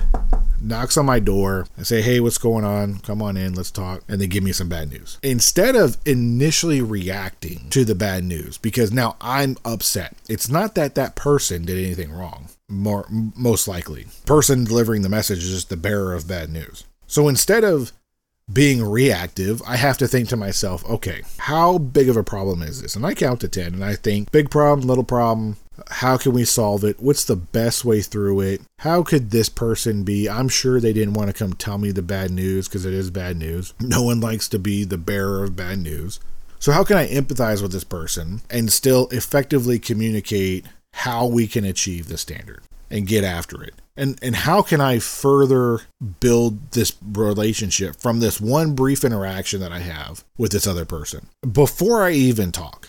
knocks 0.63 0.97
on 0.97 1.07
my 1.07 1.19
door. 1.19 1.67
I 1.79 1.83
say, 1.83 2.03
hey, 2.03 2.21
what's 2.21 2.39
going 2.39 2.65
on? 2.65 2.99
Come 3.01 3.23
on 3.23 3.37
in, 3.37 3.55
let's 3.55 3.71
talk. 3.71 4.03
And 4.09 4.21
they 4.21 4.27
give 4.27 4.45
me 4.45 4.53
some 4.53 4.69
bad 4.69 4.91
news. 4.91 5.19
Instead 5.23 5.77
of 5.77 5.97
initially 6.07 6.81
reacting 6.81 7.69
to 7.71 7.85
the 7.85 7.95
bad 7.95 8.25
news, 8.25 8.59
because 8.59 8.93
now 8.93 9.17
I'm 9.21 9.57
upset, 9.65 10.17
it's 10.29 10.49
not 10.49 10.75
that 10.75 10.95
that 10.95 11.17
person 11.17 11.65
did 11.65 11.79
anything 11.79 12.13
wrong, 12.13 12.49
more, 12.69 13.07
most 13.11 13.69
likely. 13.69 14.07
Person 14.27 14.65
delivering 14.65 15.03
the 15.03 15.09
message 15.09 15.45
is 15.45 15.53
just 15.53 15.69
the 15.69 15.77
bearer 15.77 16.15
of 16.15 16.29
bad 16.29 16.51
news. 16.51 16.85
So 17.07 17.29
instead 17.29 17.65
of 17.65 17.93
being 18.53 18.85
reactive, 18.85 19.63
I 19.67 19.77
have 19.77 19.99
to 19.99 20.09
think 20.09 20.29
to 20.29 20.37
myself, 20.37 20.85
okay, 20.89 21.23
how 21.39 21.79
big 21.79 22.09
of 22.09 22.17
a 22.17 22.25
problem 22.25 22.63
is 22.63 22.83
this? 22.83 22.97
And 22.97 23.07
I 23.07 23.15
count 23.15 23.41
to 23.41 23.49
10 23.49 23.75
and 23.75 23.85
I 23.85 23.95
think 23.95 24.33
big 24.33 24.51
problem, 24.51 24.87
little 24.87 25.05
problem, 25.05 25.57
how 25.89 26.17
can 26.17 26.33
we 26.33 26.45
solve 26.45 26.85
it? 26.85 27.01
What's 27.01 27.25
the 27.25 27.37
best 27.37 27.85
way 27.85 28.03
through 28.03 28.41
it? 28.41 28.63
How 28.81 29.03
could 29.03 29.31
this 29.31 29.49
person 29.49 30.05
be? 30.05 30.29
I'm 30.29 30.49
sure 30.49 30.81
they 30.81 30.93
didn't 30.93 31.15
want 31.15 31.29
to 31.29 31.33
come 31.33 31.55
tell 31.55 31.79
me 31.79 31.91
the 31.91 32.03
bad 32.03 32.31
news 32.31 32.69
because 32.69 32.85
it 32.85 32.95
is 32.95 33.11
bad 33.11 33.37
news. 33.37 33.75
No 33.93 34.03
one 34.03 34.21
likes 34.21 34.49
to 34.49 34.59
be 34.59 34.85
the 34.85 34.97
bearer 34.97 35.45
of 35.45 35.55
bad 35.55 35.79
news. 35.79 36.19
So, 36.59 36.73
how 36.73 36.83
can 36.83 36.97
I 36.97 37.09
empathize 37.09 37.61
with 37.61 37.73
this 37.73 37.85
person 37.85 38.41
and 38.49 38.73
still 38.73 39.09
effectively 39.11 39.79
communicate 39.79 40.65
how 40.95 41.27
we 41.27 41.47
can 41.47 41.65
achieve 41.65 42.09
the 42.09 42.17
standard 42.17 42.63
and 42.91 43.07
get 43.07 43.23
after 43.23 43.63
it? 43.63 43.75
And, 43.97 44.19
and 44.23 44.35
how 44.35 44.63
can 44.63 44.81
I 44.81 44.99
further 44.99 45.81
build 46.21 46.71
this 46.73 46.97
relationship 47.03 47.97
from 47.97 48.21
this 48.21 48.41
one 48.41 48.75
brief 48.75 49.05
interaction 49.05 49.61
that 49.61 49.73
I 49.73 49.81
have 49.81 50.25
with 50.39 50.53
this 50.53 50.67
other 50.67 50.87
person 50.87 51.27
before 51.51 52.03
I 52.03 52.13
even 52.13 52.53
talk 52.53 52.89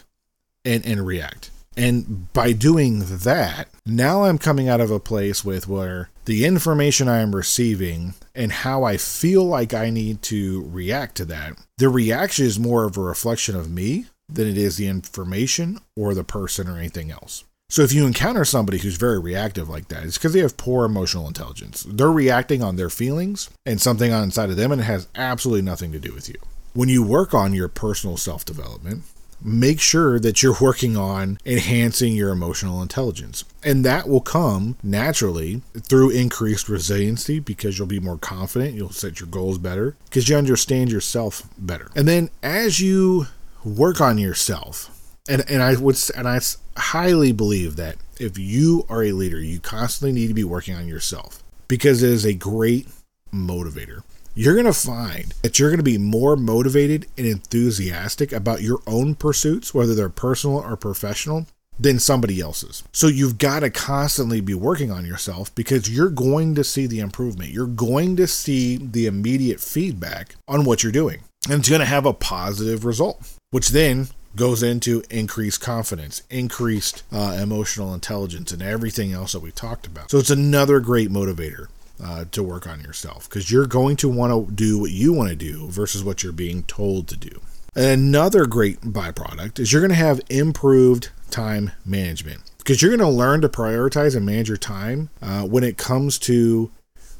and, 0.63 0.85
and 0.85 1.05
react? 1.05 1.49
And 1.75 2.31
by 2.33 2.51
doing 2.53 2.99
that, 2.99 3.67
now 3.85 4.25
I'm 4.25 4.37
coming 4.37 4.69
out 4.69 4.81
of 4.81 4.91
a 4.91 4.99
place 4.99 5.43
with 5.43 5.67
where 5.67 6.09
the 6.25 6.45
information 6.45 7.07
I 7.07 7.19
am 7.19 7.35
receiving 7.35 8.13
and 8.35 8.51
how 8.51 8.83
I 8.83 8.97
feel 8.97 9.43
like 9.43 9.73
I 9.73 9.89
need 9.89 10.21
to 10.23 10.67
react 10.69 11.15
to 11.17 11.25
that, 11.25 11.53
the 11.77 11.89
reaction 11.89 12.45
is 12.45 12.59
more 12.59 12.85
of 12.85 12.97
a 12.97 13.01
reflection 13.01 13.55
of 13.55 13.71
me 13.71 14.05
than 14.29 14.47
it 14.47 14.57
is 14.57 14.77
the 14.77 14.87
information 14.87 15.79
or 15.95 16.13
the 16.13 16.23
person 16.23 16.67
or 16.67 16.77
anything 16.77 17.11
else. 17.11 17.43
So 17.69 17.81
if 17.81 17.91
you 17.91 18.05
encounter 18.05 18.45
somebody 18.45 18.77
who's 18.77 18.97
very 18.97 19.19
reactive 19.19 19.67
like 19.67 19.87
that, 19.87 20.03
it's 20.03 20.17
because 20.17 20.33
they 20.33 20.41
have 20.41 20.57
poor 20.57 20.85
emotional 20.85 21.27
intelligence. 21.27 21.83
They're 21.87 22.11
reacting 22.11 22.61
on 22.61 22.75
their 22.75 22.89
feelings 22.89 23.49
and 23.65 23.81
something 23.81 24.13
on 24.13 24.23
inside 24.23 24.51
of 24.51 24.57
them, 24.57 24.71
and 24.71 24.79
it 24.81 24.85
has 24.85 25.07
absolutely 25.15 25.63
nothing 25.63 25.91
to 25.91 25.99
do 25.99 26.13
with 26.13 26.29
you. 26.29 26.35
When 26.73 26.89
you 26.89 27.01
work 27.01 27.33
on 27.33 27.53
your 27.53 27.67
personal 27.67 28.17
self 28.17 28.45
development, 28.45 29.03
make 29.41 29.79
sure 29.79 30.19
that 30.19 30.41
you're 30.41 30.55
working 30.59 30.97
on 30.97 31.37
enhancing 31.45 32.13
your 32.13 32.31
emotional 32.31 32.81
intelligence. 32.81 33.43
And 33.63 33.85
that 33.85 34.07
will 34.07 34.21
come 34.21 34.77
naturally 34.83 35.61
through 35.73 36.11
increased 36.11 36.69
resiliency 36.69 37.39
because 37.39 37.77
you'll 37.77 37.87
be 37.87 37.99
more 37.99 38.17
confident, 38.17 38.75
you'll 38.75 38.91
set 38.91 39.19
your 39.19 39.29
goals 39.29 39.57
better 39.57 39.95
because 40.05 40.29
you 40.29 40.35
understand 40.35 40.91
yourself 40.91 41.47
better. 41.57 41.89
And 41.95 42.07
then 42.07 42.29
as 42.41 42.79
you 42.79 43.27
work 43.63 44.01
on 44.01 44.17
yourself, 44.17 44.89
and, 45.27 45.49
and 45.49 45.63
I 45.63 45.75
would 45.77 45.97
and 46.17 46.27
I 46.27 46.39
highly 46.75 47.31
believe 47.31 47.77
that 47.77 47.95
if 48.19 48.37
you 48.37 48.85
are 48.89 49.03
a 49.03 49.13
leader, 49.13 49.39
you 49.39 49.59
constantly 49.59 50.11
need 50.11 50.27
to 50.27 50.33
be 50.33 50.43
working 50.43 50.75
on 50.75 50.87
yourself 50.87 51.41
because 51.67 52.03
it 52.03 52.09
is 52.09 52.25
a 52.25 52.33
great 52.33 52.87
motivator 53.33 54.03
you're 54.35 54.55
going 54.55 54.65
to 54.65 54.73
find 54.73 55.33
that 55.43 55.59
you're 55.59 55.69
going 55.69 55.77
to 55.77 55.83
be 55.83 55.97
more 55.97 56.35
motivated 56.35 57.07
and 57.17 57.27
enthusiastic 57.27 58.31
about 58.31 58.61
your 58.61 58.79
own 58.87 59.15
pursuits, 59.15 59.73
whether 59.73 59.93
they're 59.93 60.09
personal 60.09 60.57
or 60.57 60.75
professional, 60.75 61.45
than 61.79 61.99
somebody 61.99 62.39
else's. 62.39 62.83
So 62.91 63.07
you've 63.07 63.37
got 63.37 63.61
to 63.61 63.69
constantly 63.69 64.41
be 64.41 64.53
working 64.53 64.91
on 64.91 65.05
yourself 65.05 65.53
because 65.55 65.89
you're 65.89 66.09
going 66.09 66.55
to 66.55 66.63
see 66.63 66.87
the 66.87 66.99
improvement. 66.99 67.51
You're 67.51 67.67
going 67.67 68.15
to 68.17 68.27
see 68.27 68.77
the 68.77 69.05
immediate 69.05 69.59
feedback 69.59 70.35
on 70.47 70.65
what 70.65 70.83
you're 70.83 70.91
doing. 70.91 71.21
And 71.49 71.59
it's 71.59 71.69
going 71.69 71.79
to 71.79 71.85
have 71.85 72.05
a 72.05 72.13
positive 72.13 72.85
result, 72.85 73.37
which 73.51 73.69
then 73.69 74.07
goes 74.35 74.63
into 74.63 75.03
increased 75.09 75.61
confidence, 75.61 76.23
increased 76.29 77.03
uh, 77.11 77.37
emotional 77.41 77.93
intelligence, 77.93 78.51
and 78.51 78.61
everything 78.61 79.11
else 79.11 79.33
that 79.33 79.41
we 79.41 79.51
talked 79.51 79.85
about. 79.85 80.09
So 80.09 80.17
it's 80.17 80.29
another 80.29 80.79
great 80.79 81.09
motivator 81.09 81.67
uh, 82.03 82.25
to 82.31 82.43
work 82.43 82.67
on 82.67 82.81
yourself 82.81 83.29
because 83.29 83.51
you're 83.51 83.65
going 83.65 83.95
to 83.97 84.09
want 84.09 84.31
to 84.31 84.53
do 84.53 84.79
what 84.79 84.91
you 84.91 85.13
want 85.13 85.29
to 85.29 85.35
do 85.35 85.67
versus 85.69 86.03
what 86.03 86.21
you're 86.21 86.33
being 86.33 86.63
told 86.63 87.07
to 87.07 87.17
do. 87.17 87.41
Another 87.75 88.45
great 88.45 88.81
byproduct 88.81 89.59
is 89.59 89.71
you're 89.71 89.81
going 89.81 89.89
to 89.89 89.95
have 89.95 90.21
improved 90.29 91.09
time 91.31 91.71
management 91.85 92.41
because 92.59 92.81
you're 92.81 92.95
going 92.95 92.99
to 92.99 93.07
learn 93.07 93.41
to 93.41 93.49
prioritize 93.49 94.15
and 94.15 94.25
manage 94.25 94.47
your 94.47 94.57
time 94.57 95.09
uh, 95.21 95.43
when 95.43 95.63
it 95.63 95.77
comes 95.77 96.19
to 96.19 96.71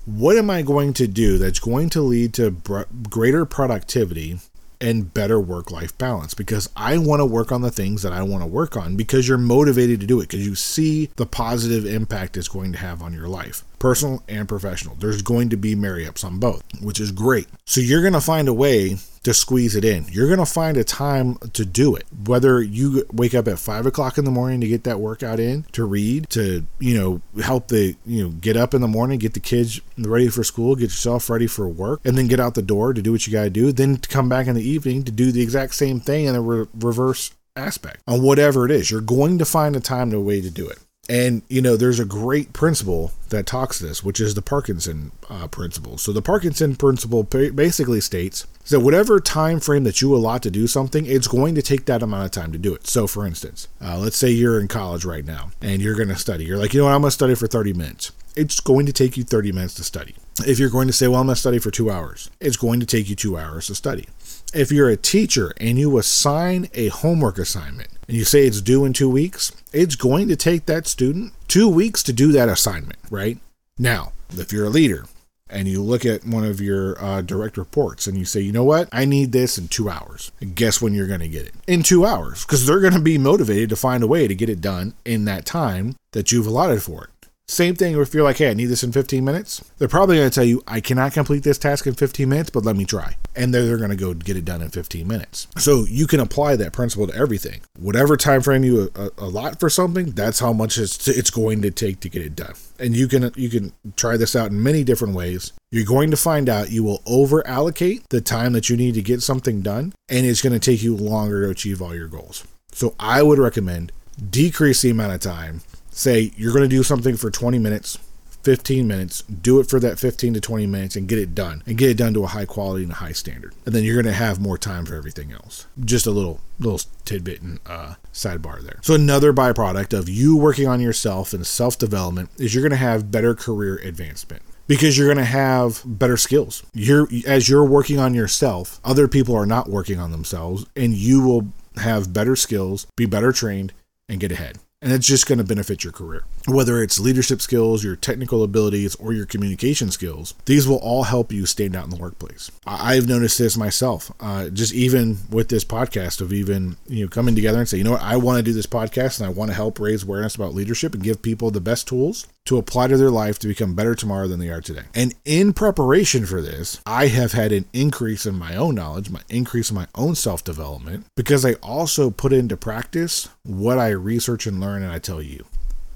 what 0.06 0.38
am 0.38 0.50
I 0.50 0.62
going 0.62 0.94
to 0.94 1.08
do 1.08 1.38
that's 1.38 1.60
going 1.60 1.90
to 1.92 2.02
lead 2.02 2.34
to 2.36 2.52
br- 2.52 2.84
greater 3.10 3.46
productivity 3.46 4.40
and 4.82 5.14
better 5.14 5.40
work 5.40 5.72
life 5.72 5.98
balance 5.98 6.34
because 6.34 6.70
I 6.76 6.98
want 6.98 7.22
to 7.22 7.26
work 7.26 7.54
on 7.54 7.62
the 7.62 7.72
things 7.72 8.02
that 8.02 8.12
I 8.12 8.22
want 8.22 8.44
to 8.44 8.48
work 8.48 8.76
on 8.76 8.98
because 8.98 9.28
you're 9.28 9.38
motivated 9.38 10.02
to 10.02 10.06
do 10.06 10.20
it 10.20 10.24
because 10.24 10.46
you 10.46 10.56
see 10.56 11.10
the 11.16 11.26
positive 11.26 11.86
impact 11.86 12.36
it's 12.36 12.50
going 12.50 12.74
to 12.74 12.80
have 12.80 13.02
on 13.02 13.14
your 13.14 13.30
life 13.30 13.64
personal 13.84 14.24
and 14.30 14.48
professional. 14.48 14.96
There's 14.96 15.22
going 15.22 15.50
to 15.50 15.58
be 15.58 15.76
marry 15.76 16.08
ups 16.08 16.24
on 16.24 16.40
both, 16.40 16.64
which 16.82 17.02
is 17.02 17.12
great. 17.12 17.48
So 17.66 17.82
you're 17.82 18.00
going 18.00 18.14
to 18.14 18.22
find 18.22 18.48
a 18.48 18.54
way 18.54 18.96
to 19.24 19.34
squeeze 19.34 19.76
it 19.76 19.84
in. 19.84 20.06
You're 20.10 20.28
going 20.28 20.40
to 20.40 20.46
find 20.46 20.78
a 20.78 20.86
time 20.86 21.36
to 21.52 21.66
do 21.66 21.94
it. 21.94 22.06
Whether 22.26 22.62
you 22.62 23.06
wake 23.12 23.36
up 23.36 23.46
at 23.46 23.60
five 23.60 23.86
o'clock 23.86 24.18
in 24.18 24.24
the 24.24 24.32
morning 24.32 24.62
to 24.62 24.70
get 24.70 24.86
that 24.86 25.02
workout 25.02 25.38
in, 25.38 25.64
to 25.74 25.84
read, 25.84 26.30
to, 26.30 26.66
you 26.80 26.98
know, 26.98 27.42
help 27.42 27.68
the, 27.68 27.98
you 28.06 28.24
know, 28.24 28.30
get 28.30 28.56
up 28.56 28.74
in 28.74 28.80
the 28.80 28.88
morning, 28.88 29.20
get 29.20 29.34
the 29.34 29.42
kids 29.42 29.82
ready 29.98 30.30
for 30.30 30.46
school, 30.46 30.76
get 30.76 30.84
yourself 30.84 31.30
ready 31.30 31.48
for 31.48 31.68
work, 31.68 32.00
and 32.06 32.18
then 32.18 32.28
get 32.28 32.40
out 32.40 32.56
the 32.56 32.62
door 32.62 32.94
to 32.94 33.02
do 33.02 33.12
what 33.12 33.28
you 33.28 33.34
got 33.34 33.44
to 33.44 33.50
do. 33.50 33.74
Then 33.74 33.98
to 33.98 34.08
come 34.08 34.30
back 34.30 34.48
in 34.48 34.56
the 34.56 34.66
evening 34.66 35.04
to 35.04 35.12
do 35.12 35.34
the 35.34 35.42
exact 35.42 35.76
same 35.76 36.00
thing 36.00 36.24
in 36.24 36.36
a 36.36 36.42
re- 36.42 36.68
reverse 36.74 37.32
aspect 37.58 38.00
on 38.08 38.22
whatever 38.22 38.64
it 38.64 38.72
is. 38.72 38.90
You're 38.90 39.02
going 39.02 39.40
to 39.40 39.46
find 39.46 39.76
a 39.76 39.82
time 39.82 40.04
and 40.04 40.14
a 40.14 40.22
way 40.22 40.40
to 40.40 40.50
do 40.50 40.70
it. 40.70 40.80
And, 41.10 41.42
you 41.50 41.62
know, 41.62 41.76
there's 41.76 42.00
a 42.00 42.06
great 42.06 42.54
principle 42.54 43.12
that 43.28 43.46
talks 43.46 43.78
this, 43.78 44.04
which 44.04 44.22
is 44.22 44.36
the 44.36 44.42
Parkinson 44.42 45.12
uh, 45.30 45.48
principle. 45.48 45.98
So 45.98 46.14
the 46.14 46.22
Parkinson 46.22 46.78
principle 46.78 47.24
basically 47.24 48.00
states 48.00 48.48
that 48.70 48.80
whatever 48.80 49.20
time 49.20 49.60
frame 49.60 49.84
that 49.84 50.02
you 50.02 50.16
allot 50.16 50.44
to 50.44 50.52
do 50.52 50.66
something, 50.66 51.06
it's 51.06 51.28
going 51.28 51.56
to 51.56 51.62
take 51.62 51.86
that 51.86 52.02
amount 52.02 52.26
of 52.26 52.32
time 52.32 52.54
to 52.54 52.58
do 52.58 52.74
it. 52.74 52.88
So, 52.88 53.06
for 53.06 53.26
instance, 53.26 53.68
uh, 53.82 53.98
let's 53.98 54.16
say 54.16 54.30
you're 54.30 54.62
in 54.62 54.70
college 54.70 55.04
right 55.04 55.26
now 55.26 55.52
and 55.62 55.82
you're 55.82 55.96
going 55.96 56.08
to 56.08 56.16
study. 56.16 56.46
You're 56.46 56.58
like, 56.58 56.74
you 56.74 56.80
know 56.80 56.86
what, 56.86 56.94
I'm 56.94 57.02
going 57.02 57.10
to 57.10 57.12
study 57.12 57.36
for 57.36 57.48
30 57.48 57.74
minutes. 57.74 58.14
It's 58.38 58.62
going 58.62 58.86
to 58.86 58.94
take 58.94 59.18
you 59.18 59.26
30 59.26 59.52
minutes 59.52 59.74
to 59.76 59.84
study. 59.84 60.16
If 60.48 60.58
you're 60.58 60.70
going 60.70 60.88
to 60.88 60.94
say, 60.94 61.08
well, 61.08 61.20
I'm 61.20 61.28
going 61.28 61.36
to 61.36 61.40
study 61.40 61.60
for 61.60 61.70
two 61.70 61.92
hours, 61.92 62.30
it's 62.40 62.58
going 62.58 62.80
to 62.80 62.86
take 62.86 63.10
you 63.10 63.16
two 63.16 63.38
hours 63.38 63.68
to 63.68 63.76
study. 63.76 64.08
If 64.54 64.72
you're 64.72 64.90
a 64.90 64.98
teacher 64.98 65.52
and 65.60 65.78
you 65.78 65.98
assign 65.98 66.70
a 66.74 66.88
homework 66.88 67.38
assignment 67.38 67.90
and 68.14 68.20
you 68.20 68.26
say 68.26 68.46
it's 68.46 68.62
due 68.62 68.86
in 68.86 68.94
two 68.94 69.10
weeks, 69.10 69.52
it's 69.72 69.96
going 69.96 70.28
to 70.28 70.36
take 70.36 70.68
that 70.68 70.86
student 70.86 71.34
two 71.48 71.68
weeks 71.68 72.04
to 72.04 72.14
do 72.14 72.32
that 72.32 72.48
assignment, 72.48 73.00
right? 73.10 73.40
Now, 73.80 74.12
if 74.38 74.54
you're 74.54 74.68
a 74.68 74.70
leader 74.70 75.06
and 75.50 75.68
you 75.68 75.82
look 75.82 76.06
at 76.06 76.24
one 76.24 76.44
of 76.44 76.62
your 76.62 77.04
uh, 77.04 77.24
direct 77.24 77.58
reports 77.58 78.06
and 78.06 78.16
you 78.16 78.24
say, 78.24 78.40
you 78.40 78.52
know 78.52 78.64
what, 78.64 78.88
I 78.92 79.06
need 79.06 79.32
this 79.32 79.58
in 79.58 79.68
two 79.68 79.90
hours. 79.90 80.32
And 80.40 80.54
guess 80.56 80.80
when 80.80 80.94
you're 80.94 81.08
going 81.08 81.22
to 81.22 81.28
get 81.28 81.48
it? 81.48 81.56
In 81.66 81.82
two 81.82 82.06
hours, 82.06 82.46
because 82.46 82.68
they're 82.68 82.80
going 82.80 82.94
to 82.94 83.00
be 83.00 83.18
motivated 83.18 83.70
to 83.70 83.76
find 83.76 84.04
a 84.04 84.08
way 84.08 84.28
to 84.28 84.36
get 84.36 84.48
it 84.48 84.62
done 84.62 84.94
in 85.04 85.26
that 85.26 85.44
time 85.44 85.96
that 86.12 86.32
you've 86.32 86.46
allotted 86.46 86.84
for 86.84 87.06
it. 87.06 87.10
Same 87.48 87.76
thing 87.76 88.00
if 88.00 88.14
you're 88.14 88.24
like, 88.24 88.38
hey, 88.38 88.50
I 88.50 88.54
need 88.54 88.68
this 88.68 88.84
in 88.84 88.94
15 88.94 89.24
minutes. 89.24 89.64
They're 89.78 89.90
probably 89.90 90.16
going 90.16 90.30
to 90.30 90.34
tell 90.34 90.46
you, 90.46 90.64
I 90.66 90.80
cannot 90.80 91.14
complete 91.14 91.44
this 91.44 91.58
task 91.58 91.86
in 91.86 91.94
15 91.94 92.28
minutes, 92.28 92.50
but 92.50 92.64
let 92.64 92.78
me 92.78 92.86
try. 92.86 93.18
And 93.36 93.54
they're, 93.54 93.66
they're 93.66 93.78
going 93.78 93.90
to 93.90 93.98
go 93.98 94.14
get 94.14 94.38
it 94.38 94.46
done 94.46 94.62
in 94.62 94.70
15 94.70 95.06
minutes. 95.06 95.48
So 95.58 95.86
you 95.86 96.08
can 96.08 96.22
apply 96.22 96.56
that 96.56 96.72
principle 96.72 97.08
to 97.08 97.16
everything. 97.16 97.62
Whatever 97.78 98.16
time 98.16 98.42
frame 98.42 98.64
you 98.64 98.92
uh, 98.96 99.10
allot 99.18 99.60
for 99.60 99.70
something, 99.70 100.12
that's 100.12 100.40
how 100.40 100.54
much 100.54 100.78
it's, 100.78 101.06
it's 101.08 101.30
going 101.30 101.62
to 101.64 101.72
take 101.72 102.00
to 102.00 102.10
get 102.10 102.22
it 102.22 102.36
done. 102.36 102.54
And 102.80 102.96
you 102.96 103.08
can 103.08 103.32
you 103.36 103.50
can 103.50 103.72
try 103.96 104.18
this 104.18 104.36
out 104.36 104.52
in 104.52 104.62
many 104.62 104.84
different 104.84 105.14
ways. 105.14 105.54
You're 105.72 105.86
going 105.86 106.12
to 106.12 106.18
find 106.18 106.50
out 106.50 106.72
you 106.72 106.84
will 106.84 107.02
over 107.06 107.46
allocate 107.48 108.08
the 108.10 108.20
time 108.20 108.54
that 108.54 108.70
you 108.70 108.76
need 108.76 108.96
to 108.96 109.02
get 109.02 109.22
something 109.22 109.62
done, 109.62 109.94
and 110.10 110.26
it's 110.26 110.42
going 110.42 110.54
to 110.54 110.60
take 110.60 110.82
you 110.82 110.96
longer 110.96 111.44
to 111.44 111.52
achieve 111.52 111.82
all 111.82 111.96
your 111.96 112.08
goals. 112.08 112.46
So 112.72 112.96
I 113.00 113.22
would 113.22 113.40
recommend 113.40 113.92
decrease 114.30 114.82
the 114.82 114.90
amount 114.90 115.14
of 115.14 115.22
time 115.22 115.62
say 115.94 116.32
you're 116.36 116.54
going 116.54 116.68
to 116.68 116.76
do 116.76 116.84
something 116.84 117.16
for 117.16 117.30
20 117.30 117.60
minutes, 117.60 117.98
15 118.44 118.88
minutes, 118.88 119.22
do 119.22 119.60
it 119.60 119.70
for 119.70 119.80
that 119.80 120.00
15 120.00 120.34
to 120.34 120.42
20 120.42 120.68
minutes 120.68 120.96
and 120.96 121.08
get 121.08 121.18
it 121.18 121.34
done 121.34 121.64
and 121.66 121.78
get 121.78 121.90
it 121.90 121.98
done 121.98 122.14
to 122.14 122.24
a 122.24 122.28
high 122.28 122.46
quality 122.46 122.84
and 122.84 122.92
a 122.92 122.96
high 122.96 123.12
standard. 123.12 123.54
And 123.66 123.74
then 123.74 123.84
you're 123.84 123.96
going 123.96 124.06
to 124.06 124.12
have 124.12 124.40
more 124.40 124.58
time 124.58 124.86
for 124.86 124.96
everything 124.96 125.32
else. 125.32 125.68
Just 125.84 126.06
a 126.06 126.12
little 126.12 126.42
little 126.60 126.82
tidbit 127.06 127.42
and 127.42 127.60
uh, 127.66 127.96
sidebar 128.14 128.62
there. 128.62 128.80
So 128.82 128.94
another 128.94 129.34
byproduct 129.34 129.98
of 129.98 130.10
you 130.10 130.36
working 130.36 130.68
on 130.68 130.82
yourself 130.82 131.34
and 131.34 131.46
self-development 131.46 132.30
is 132.38 132.54
you're 132.54 132.64
going 132.64 132.72
to 132.72 132.76
have 132.78 133.12
better 133.12 133.34
career 133.34 133.78
advancement 133.78 134.42
because 134.68 134.98
you're 134.98 135.08
going 135.08 135.18
to 135.18 135.26
have 135.26 135.82
better 135.86 136.18
skills. 136.18 136.64
You're 136.74 137.08
as 137.26 137.48
you're 137.48 137.66
working 137.66 138.00
on 138.00 138.14
yourself, 138.14 138.80
other 138.84 139.08
people 139.08 139.36
are 139.36 139.46
not 139.46 139.70
working 139.70 140.00
on 140.00 140.12
themselves 140.12 140.66
and 140.76 140.94
you 140.94 141.22
will 141.22 141.48
have 141.78 142.14
better 142.14 142.36
skills, 142.36 142.88
be 142.98 143.06
better 143.06 143.32
trained 143.32 143.74
and 144.10 144.20
get 144.20 144.32
ahead 144.32 144.60
and 144.84 144.92
it's 144.92 145.08
just 145.08 145.26
going 145.28 145.38
to 145.38 145.44
benefit 145.44 145.84
your 145.84 145.94
career. 145.94 146.24
Whether 146.48 146.82
it's 146.82 147.00
leadership 147.00 147.42
skills, 147.42 147.84
your 147.84 147.96
technical 147.96 148.44
abilities, 148.44 148.96
or 148.96 149.14
your 149.14 149.26
communication 149.26 149.92
skills, 149.92 150.34
these 150.46 150.68
will 150.68 150.78
all 150.78 151.04
help 151.04 151.32
you 151.32 151.46
stand 151.46 151.76
out 151.76 151.86
in 151.86 151.90
the 151.90 151.96
workplace. 151.96 152.52
I've 152.66 153.08
noticed 153.08 153.38
this 153.38 153.56
myself, 153.56 154.12
uh, 154.20 154.50
just 154.50 154.74
even 154.74 155.18
with 155.30 155.48
this 155.48 155.64
podcast 155.64 156.20
of 156.20 156.34
even 156.34 156.76
you 156.88 157.06
know 157.06 157.10
coming 157.10 157.36
together 157.36 157.60
and 157.60 157.70
say, 157.70 157.78
you 157.78 157.84
know 157.84 157.92
what, 157.92 158.02
I 158.02 158.18
want 158.18 158.38
to 158.38 158.44
do 158.44 158.54
this 158.54 158.66
podcast 158.66 159.20
and 159.20 159.28
I 159.28 159.30
want 159.30 159.52
to 159.52 159.56
help 159.56 159.80
raise 159.80 160.04
awareness 160.04 160.36
about 160.36 160.54
leadership 160.54 160.94
and 160.94 161.04
give 161.04 161.22
people 161.22 161.50
the 161.50 161.62
best 161.62 161.88
tools 161.88 162.28
to 162.46 162.58
apply 162.58 162.88
to 162.88 162.98
their 162.98 163.10
life 163.10 163.40
to 163.40 163.48
become 163.48 163.74
better 163.74 163.96
tomorrow 163.96 164.28
than 164.28 164.40
they 164.40 164.50
are 164.50 164.62
today. 164.62 164.84
And 164.94 165.16
in 165.24 165.54
preparation 165.54 166.26
for 166.26 166.42
this, 166.42 166.82
I 166.86 167.08
have 167.08 167.32
had 167.32 167.52
an 167.52 167.66
increase 167.72 168.26
in 168.26 168.36
my 168.36 168.56
own 168.56 168.76
knowledge, 168.76 169.10
my 169.10 169.22
increase 169.30 169.70
in 169.70 169.76
my 169.76 169.88
own 169.96 170.16
self 170.16 170.44
development, 170.44 171.06
because 171.16 171.46
I 171.46 171.54
also 171.56 172.10
put 172.10 172.34
into 172.34 172.58
practice 172.58 173.30
what 173.44 173.78
I 173.78 173.90
research 173.90 174.46
and 174.46 174.60
learn 174.60 174.84
and 174.84 174.92
I 174.92 175.00
tell 175.00 175.22
you. 175.22 175.46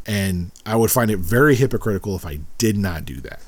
And 0.07 0.51
I 0.65 0.75
would 0.75 0.91
find 0.91 1.11
it 1.11 1.17
very 1.17 1.55
hypocritical 1.55 2.15
if 2.15 2.25
I 2.25 2.39
did 2.57 2.77
not 2.77 3.05
do 3.05 3.15
that. 3.21 3.41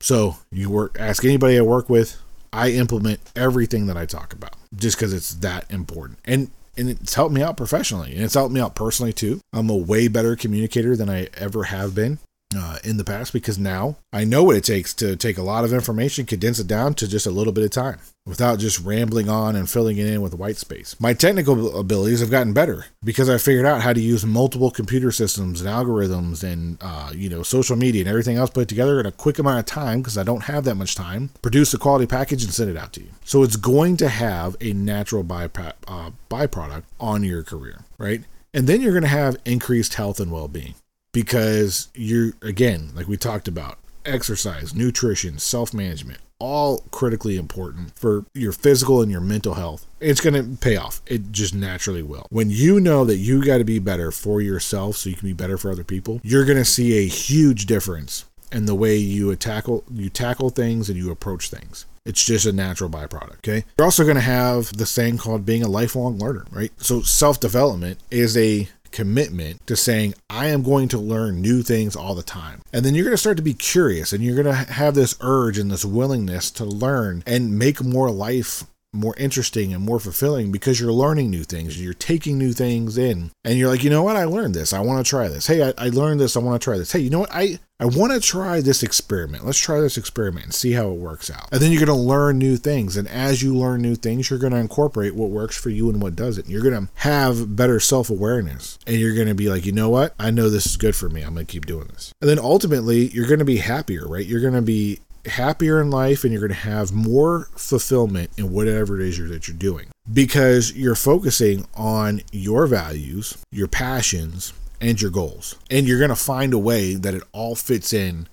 So 0.00 0.38
you 0.50 0.68
work 0.70 0.96
ask 0.98 1.24
anybody 1.24 1.58
I 1.58 1.62
work 1.62 1.88
with, 1.88 2.20
I 2.52 2.70
implement 2.70 3.20
everything 3.36 3.86
that 3.86 3.96
I 3.96 4.06
talk 4.06 4.32
about 4.32 4.54
just 4.74 4.96
because 4.96 5.12
it's 5.12 5.34
that 5.34 5.70
important. 5.70 6.18
And 6.24 6.50
and 6.76 6.88
it's 6.88 7.14
helped 7.14 7.34
me 7.34 7.42
out 7.42 7.56
professionally 7.56 8.14
and 8.14 8.22
it's 8.22 8.34
helped 8.34 8.54
me 8.54 8.60
out 8.60 8.74
personally 8.74 9.12
too. 9.12 9.40
I'm 9.52 9.70
a 9.70 9.76
way 9.76 10.08
better 10.08 10.34
communicator 10.36 10.96
than 10.96 11.10
I 11.10 11.28
ever 11.34 11.64
have 11.64 11.94
been 11.94 12.18
uh, 12.56 12.78
in 12.82 12.96
the 12.96 13.04
past 13.04 13.32
because 13.32 13.58
now 13.58 13.96
I 14.12 14.24
know 14.24 14.42
what 14.42 14.56
it 14.56 14.64
takes 14.64 14.92
to 14.94 15.16
take 15.16 15.38
a 15.38 15.42
lot 15.42 15.64
of 15.64 15.72
information, 15.72 16.26
condense 16.26 16.58
it 16.58 16.66
down 16.66 16.94
to 16.94 17.08
just 17.08 17.26
a 17.26 17.30
little 17.30 17.52
bit 17.52 17.64
of 17.64 17.70
time 17.70 17.98
without 18.26 18.58
just 18.58 18.80
rambling 18.80 19.28
on 19.28 19.56
and 19.56 19.68
filling 19.68 19.98
it 19.98 20.06
in 20.06 20.20
with 20.20 20.34
white 20.34 20.56
space. 20.56 20.94
My 21.00 21.14
technical 21.14 21.78
abilities 21.78 22.20
have 22.20 22.30
gotten 22.30 22.52
better 22.52 22.86
because 23.02 23.28
I 23.28 23.38
figured 23.38 23.66
out 23.66 23.82
how 23.82 23.92
to 23.92 24.00
use 24.00 24.24
multiple 24.24 24.70
computer 24.70 25.10
systems 25.10 25.60
and 25.60 25.70
algorithms 25.70 26.42
and 26.42 26.78
uh, 26.80 27.12
you 27.14 27.28
know 27.28 27.42
social 27.42 27.76
media 27.76 28.02
and 28.02 28.08
everything 28.08 28.36
else 28.36 28.50
put 28.50 28.68
together 28.68 29.00
in 29.00 29.06
a 29.06 29.12
quick 29.12 29.38
amount 29.38 29.60
of 29.60 29.66
time 29.66 30.00
because 30.00 30.18
I 30.18 30.22
don't 30.22 30.44
have 30.44 30.64
that 30.64 30.76
much 30.76 30.94
time. 30.94 31.30
Produce 31.42 31.72
a 31.74 31.78
quality 31.78 32.06
package 32.06 32.44
and 32.44 32.52
send 32.52 32.70
it 32.70 32.76
out 32.76 32.92
to 32.94 33.00
you. 33.00 33.10
So 33.24 33.42
it's 33.42 33.56
going 33.56 33.96
to 33.98 34.08
have 34.08 34.56
a 34.60 34.72
natural 34.72 35.24
bypa- 35.24 35.74
uh, 35.86 36.10
byproduct 36.28 36.82
on 36.98 37.22
your 37.22 37.42
career, 37.42 37.84
right? 37.98 38.24
And 38.52 38.66
then 38.66 38.80
you're 38.80 38.92
going 38.92 39.02
to 39.02 39.08
have 39.08 39.36
increased 39.44 39.94
health 39.94 40.18
and 40.18 40.32
well-being 40.32 40.74
because 41.12 41.88
you're 41.94 42.32
again 42.42 42.90
like 42.94 43.08
we 43.08 43.16
talked 43.16 43.48
about 43.48 43.78
exercise 44.04 44.74
nutrition 44.74 45.38
self-management 45.38 46.18
all 46.38 46.78
critically 46.90 47.36
important 47.36 47.94
for 47.98 48.24
your 48.32 48.52
physical 48.52 49.02
and 49.02 49.10
your 49.10 49.20
mental 49.20 49.54
health 49.54 49.86
it's 50.00 50.20
going 50.20 50.34
to 50.34 50.56
pay 50.58 50.76
off 50.76 51.02
it 51.06 51.30
just 51.30 51.54
naturally 51.54 52.02
will 52.02 52.26
when 52.30 52.48
you 52.48 52.80
know 52.80 53.04
that 53.04 53.16
you 53.16 53.44
got 53.44 53.58
to 53.58 53.64
be 53.64 53.78
better 53.78 54.10
for 54.10 54.40
yourself 54.40 54.96
so 54.96 55.10
you 55.10 55.16
can 55.16 55.28
be 55.28 55.34
better 55.34 55.58
for 55.58 55.70
other 55.70 55.84
people 55.84 56.20
you're 56.22 56.46
going 56.46 56.56
to 56.56 56.64
see 56.64 56.98
a 56.98 57.06
huge 57.06 57.66
difference 57.66 58.24
in 58.52 58.64
the 58.64 58.74
way 58.74 58.96
you 58.96 59.34
tackle 59.36 59.84
you 59.92 60.08
tackle 60.08 60.48
things 60.48 60.88
and 60.88 60.96
you 60.96 61.10
approach 61.10 61.50
things 61.50 61.84
it's 62.06 62.24
just 62.24 62.46
a 62.46 62.52
natural 62.52 62.88
byproduct. 62.88 63.38
Okay. 63.38 63.64
You're 63.76 63.84
also 63.84 64.04
going 64.04 64.16
to 64.16 64.22
have 64.22 64.76
the 64.76 64.86
thing 64.86 65.18
called 65.18 65.44
being 65.44 65.62
a 65.62 65.68
lifelong 65.68 66.18
learner, 66.18 66.46
right? 66.50 66.72
So 66.78 67.02
self 67.02 67.40
development 67.40 67.98
is 68.10 68.36
a 68.36 68.68
commitment 68.92 69.66
to 69.66 69.76
saying, 69.76 70.14
I 70.28 70.46
am 70.46 70.62
going 70.62 70.88
to 70.88 70.98
learn 70.98 71.40
new 71.40 71.62
things 71.62 71.96
all 71.96 72.14
the 72.14 72.22
time. 72.22 72.62
And 72.72 72.84
then 72.84 72.94
you're 72.94 73.04
going 73.04 73.14
to 73.14 73.18
start 73.18 73.36
to 73.36 73.42
be 73.42 73.54
curious 73.54 74.12
and 74.12 74.22
you're 74.22 74.42
going 74.42 74.46
to 74.46 74.72
have 74.72 74.94
this 74.94 75.16
urge 75.20 75.58
and 75.58 75.70
this 75.70 75.84
willingness 75.84 76.50
to 76.52 76.64
learn 76.64 77.22
and 77.26 77.58
make 77.58 77.82
more 77.82 78.10
life 78.10 78.64
more 78.92 79.14
interesting 79.16 79.72
and 79.72 79.84
more 79.84 80.00
fulfilling 80.00 80.50
because 80.50 80.80
you're 80.80 80.92
learning 80.92 81.30
new 81.30 81.44
things. 81.44 81.80
You're 81.80 81.94
taking 81.94 82.38
new 82.38 82.52
things 82.52 82.98
in. 82.98 83.30
And 83.44 83.58
you're 83.58 83.70
like, 83.70 83.84
you 83.84 83.90
know 83.90 84.02
what? 84.02 84.16
I 84.16 84.24
learned 84.24 84.54
this. 84.54 84.72
I 84.72 84.80
want 84.80 85.04
to 85.04 85.08
try 85.08 85.28
this. 85.28 85.46
Hey, 85.46 85.62
I, 85.62 85.72
I 85.78 85.88
learned 85.88 86.20
this. 86.20 86.36
I 86.36 86.40
want 86.40 86.60
to 86.60 86.64
try 86.64 86.76
this. 86.76 86.92
Hey, 86.92 86.98
you 87.00 87.10
know 87.10 87.20
what? 87.20 87.32
I, 87.32 87.58
I 87.78 87.86
want 87.86 88.12
to 88.12 88.20
try 88.20 88.60
this 88.60 88.82
experiment. 88.82 89.46
Let's 89.46 89.58
try 89.58 89.80
this 89.80 89.96
experiment 89.96 90.44
and 90.44 90.54
see 90.54 90.72
how 90.72 90.90
it 90.90 90.98
works 90.98 91.30
out. 91.30 91.48
And 91.52 91.60
then 91.60 91.70
you're 91.70 91.84
going 91.84 91.96
to 91.96 92.02
learn 92.02 92.38
new 92.38 92.56
things. 92.56 92.96
And 92.96 93.08
as 93.08 93.42
you 93.42 93.56
learn 93.56 93.80
new 93.80 93.94
things, 93.94 94.28
you're 94.28 94.38
going 94.38 94.52
to 94.52 94.58
incorporate 94.58 95.14
what 95.14 95.30
works 95.30 95.56
for 95.56 95.70
you 95.70 95.88
and 95.88 96.02
what 96.02 96.16
doesn't. 96.16 96.48
You're 96.48 96.62
going 96.62 96.86
to 96.86 96.92
have 96.96 97.56
better 97.56 97.80
self 97.80 98.10
awareness. 98.10 98.78
And 98.86 98.96
you're 98.96 99.14
going 99.14 99.28
to 99.28 99.34
be 99.34 99.48
like, 99.48 99.64
you 99.64 99.72
know 99.72 99.88
what? 99.88 100.14
I 100.18 100.30
know 100.30 100.50
this 100.50 100.66
is 100.66 100.76
good 100.76 100.96
for 100.96 101.08
me. 101.08 101.22
I'm 101.22 101.34
going 101.34 101.46
to 101.46 101.52
keep 101.52 101.66
doing 101.66 101.86
this. 101.88 102.12
And 102.20 102.28
then 102.28 102.38
ultimately, 102.38 103.06
you're 103.08 103.28
going 103.28 103.38
to 103.38 103.44
be 103.44 103.58
happier, 103.58 104.06
right? 104.06 104.26
You're 104.26 104.42
going 104.42 104.54
to 104.54 104.62
be 104.62 105.00
happier 105.26 105.80
in 105.80 105.90
life 105.90 106.24
and 106.24 106.32
you're 106.32 106.40
going 106.40 106.48
to 106.48 106.68
have 106.68 106.92
more 106.92 107.48
fulfillment 107.56 108.30
in 108.36 108.52
whatever 108.52 109.00
it 109.00 109.06
is 109.06 109.18
you're, 109.18 109.28
that 109.28 109.48
you're 109.48 109.56
doing 109.56 109.88
because 110.12 110.72
you're 110.72 110.94
focusing 110.94 111.66
on 111.74 112.22
your 112.32 112.66
values, 112.66 113.38
your 113.50 113.68
passions, 113.68 114.52
and 114.80 115.00
your 115.00 115.10
goals. 115.10 115.56
And 115.70 115.86
you're 115.86 115.98
going 115.98 116.10
to 116.10 116.16
find 116.16 116.54
a 116.54 116.58
way 116.58 116.94
that 116.94 117.14
it 117.14 117.22
all 117.32 117.54
fits 117.54 117.92
in 117.92 118.28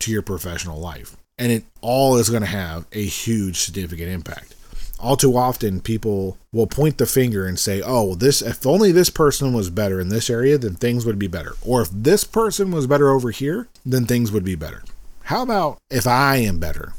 to 0.00 0.10
your 0.10 0.22
professional 0.22 0.78
life. 0.78 1.16
And 1.38 1.50
it 1.50 1.64
all 1.80 2.16
is 2.16 2.30
going 2.30 2.42
to 2.42 2.48
have 2.48 2.86
a 2.92 3.04
huge 3.04 3.58
significant 3.58 4.08
impact. 4.08 4.54
All 5.00 5.16
too 5.16 5.36
often 5.36 5.80
people 5.80 6.38
will 6.52 6.68
point 6.68 6.98
the 6.98 7.06
finger 7.06 7.44
and 7.44 7.58
say, 7.58 7.82
"Oh, 7.84 8.14
this 8.14 8.40
if 8.40 8.64
only 8.64 8.92
this 8.92 9.10
person 9.10 9.52
was 9.52 9.68
better 9.68 10.00
in 10.00 10.08
this 10.08 10.30
area, 10.30 10.56
then 10.56 10.76
things 10.76 11.04
would 11.04 11.18
be 11.18 11.26
better." 11.26 11.54
Or 11.60 11.82
if 11.82 11.90
this 11.92 12.24
person 12.24 12.70
was 12.70 12.86
better 12.86 13.10
over 13.10 13.30
here, 13.30 13.68
then 13.84 14.06
things 14.06 14.30
would 14.30 14.44
be 14.44 14.54
better. 14.54 14.82
How 15.28 15.42
about 15.42 15.78
if 15.90 16.06
I 16.06 16.36
am 16.36 16.58
better, 16.58 16.92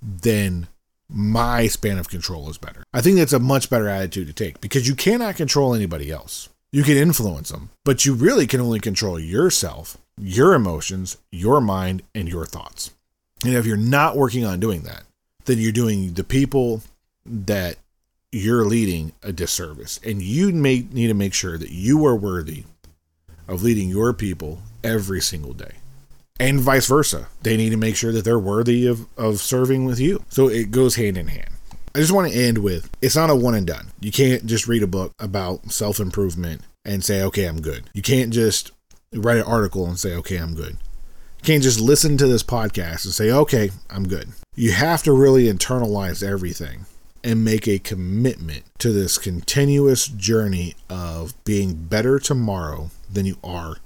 then 0.00 0.68
my 1.08 1.66
span 1.66 1.98
of 1.98 2.08
control 2.08 2.48
is 2.48 2.56
better? 2.56 2.84
I 2.94 3.00
think 3.00 3.16
that's 3.16 3.32
a 3.32 3.40
much 3.40 3.68
better 3.68 3.88
attitude 3.88 4.28
to 4.28 4.32
take 4.32 4.60
because 4.60 4.86
you 4.86 4.94
cannot 4.94 5.34
control 5.34 5.74
anybody 5.74 6.12
else. 6.12 6.48
You 6.70 6.84
can 6.84 6.96
influence 6.96 7.48
them, 7.48 7.70
but 7.84 8.06
you 8.06 8.14
really 8.14 8.46
can 8.46 8.60
only 8.60 8.78
control 8.78 9.18
yourself, 9.18 9.96
your 10.20 10.54
emotions, 10.54 11.16
your 11.32 11.60
mind, 11.60 12.04
and 12.14 12.28
your 12.28 12.46
thoughts. 12.46 12.92
And 13.44 13.54
if 13.54 13.66
you're 13.66 13.76
not 13.76 14.16
working 14.16 14.44
on 14.44 14.60
doing 14.60 14.82
that, 14.82 15.02
then 15.46 15.58
you're 15.58 15.72
doing 15.72 16.12
the 16.12 16.22
people 16.22 16.82
that 17.26 17.74
you're 18.30 18.66
leading 18.66 19.10
a 19.20 19.32
disservice. 19.32 19.98
And 20.04 20.22
you 20.22 20.52
may 20.52 20.86
need 20.92 21.08
to 21.08 21.14
make 21.14 21.34
sure 21.34 21.58
that 21.58 21.70
you 21.70 22.06
are 22.06 22.14
worthy 22.14 22.62
of 23.48 23.64
leading 23.64 23.88
your 23.88 24.12
people 24.12 24.60
every 24.84 25.20
single 25.20 25.54
day 25.54 25.77
and 26.40 26.60
vice 26.60 26.86
versa. 26.86 27.28
They 27.42 27.56
need 27.56 27.70
to 27.70 27.76
make 27.76 27.96
sure 27.96 28.12
that 28.12 28.24
they're 28.24 28.38
worthy 28.38 28.86
of, 28.86 29.06
of 29.16 29.38
serving 29.38 29.84
with 29.84 29.98
you. 29.98 30.24
So 30.28 30.48
it 30.48 30.70
goes 30.70 30.96
hand 30.96 31.16
in 31.16 31.28
hand. 31.28 31.50
I 31.94 32.00
just 32.00 32.12
want 32.12 32.30
to 32.30 32.38
end 32.38 32.58
with 32.58 32.90
it's 33.02 33.16
not 33.16 33.30
a 33.30 33.34
one 33.34 33.54
and 33.54 33.66
done. 33.66 33.88
You 34.00 34.12
can't 34.12 34.46
just 34.46 34.68
read 34.68 34.82
a 34.82 34.86
book 34.86 35.12
about 35.18 35.72
self 35.72 35.98
improvement 36.00 36.62
and 36.84 37.04
say, 37.04 37.22
okay, 37.22 37.44
I'm 37.44 37.60
good. 37.60 37.90
You 37.92 38.02
can't 38.02 38.32
just 38.32 38.70
write 39.12 39.38
an 39.38 39.44
article 39.44 39.86
and 39.86 39.98
say, 39.98 40.14
okay, 40.14 40.36
I'm 40.36 40.54
good. 40.54 40.76
You 41.38 41.44
can't 41.44 41.62
just 41.62 41.80
listen 41.80 42.16
to 42.18 42.26
this 42.26 42.42
podcast 42.42 43.04
and 43.04 43.14
say, 43.14 43.30
okay, 43.30 43.70
I'm 43.90 44.06
good. 44.06 44.28
You 44.54 44.72
have 44.72 45.02
to 45.04 45.12
really 45.12 45.44
internalize 45.44 46.26
everything 46.26 46.86
and 47.24 47.44
make 47.44 47.66
a 47.66 47.78
commitment 47.78 48.64
to 48.78 48.92
this 48.92 49.18
continuous 49.18 50.06
journey 50.06 50.74
of 50.88 51.32
being 51.44 51.74
better 51.74 52.18
tomorrow 52.18 52.90
than 53.12 53.26
you 53.26 53.36
are 53.42 53.76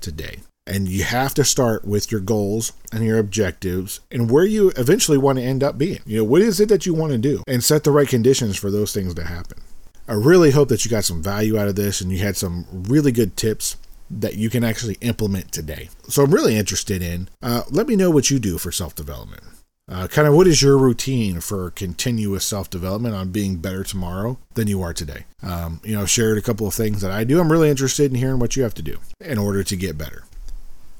today. 0.00 0.40
And 0.66 0.88
you 0.88 1.02
have 1.04 1.34
to 1.34 1.44
start 1.44 1.84
with 1.84 2.12
your 2.12 2.20
goals 2.20 2.72
and 2.92 3.04
your 3.04 3.18
objectives 3.18 4.00
and 4.10 4.30
where 4.30 4.44
you 4.44 4.70
eventually 4.76 5.18
want 5.18 5.38
to 5.38 5.44
end 5.44 5.64
up 5.64 5.78
being. 5.78 6.00
You 6.06 6.18
know, 6.18 6.24
what 6.24 6.42
is 6.42 6.60
it 6.60 6.68
that 6.68 6.86
you 6.86 6.94
want 6.94 7.12
to 7.12 7.18
do? 7.18 7.42
And 7.46 7.64
set 7.64 7.82
the 7.82 7.90
right 7.90 8.08
conditions 8.08 8.56
for 8.56 8.70
those 8.70 8.92
things 8.92 9.14
to 9.14 9.24
happen. 9.24 9.60
I 10.06 10.14
really 10.14 10.50
hope 10.50 10.68
that 10.68 10.84
you 10.84 10.90
got 10.90 11.04
some 11.04 11.22
value 11.22 11.58
out 11.58 11.68
of 11.68 11.76
this 11.76 12.00
and 12.00 12.12
you 12.12 12.18
had 12.18 12.36
some 12.36 12.66
really 12.70 13.12
good 13.12 13.36
tips 13.36 13.76
that 14.10 14.34
you 14.34 14.50
can 14.50 14.64
actually 14.64 14.96
implement 15.00 15.52
today. 15.52 15.88
So 16.08 16.24
I'm 16.24 16.34
really 16.34 16.56
interested 16.56 17.02
in. 17.02 17.28
Uh, 17.42 17.62
let 17.70 17.86
me 17.86 17.96
know 17.96 18.10
what 18.10 18.30
you 18.30 18.38
do 18.38 18.58
for 18.58 18.72
self 18.72 18.94
development. 18.94 19.42
Uh, 19.90 20.06
kind 20.06 20.28
of 20.28 20.34
what 20.34 20.46
is 20.46 20.62
your 20.62 20.78
routine 20.78 21.40
for 21.40 21.70
continuous 21.72 22.44
self 22.44 22.70
development 22.70 23.14
on 23.14 23.30
being 23.30 23.56
better 23.56 23.82
tomorrow 23.82 24.38
than 24.54 24.68
you 24.68 24.82
are 24.82 24.94
today? 24.94 25.24
Um, 25.42 25.80
you 25.84 25.94
know, 25.96 26.06
shared 26.06 26.38
a 26.38 26.42
couple 26.42 26.66
of 26.66 26.74
things 26.74 27.00
that 27.00 27.10
I 27.10 27.24
do. 27.24 27.40
I'm 27.40 27.50
really 27.50 27.70
interested 27.70 28.10
in 28.10 28.16
hearing 28.16 28.38
what 28.38 28.56
you 28.56 28.62
have 28.62 28.74
to 28.74 28.82
do 28.82 28.98
in 29.20 29.38
order 29.38 29.64
to 29.64 29.76
get 29.76 29.98
better. 29.98 30.24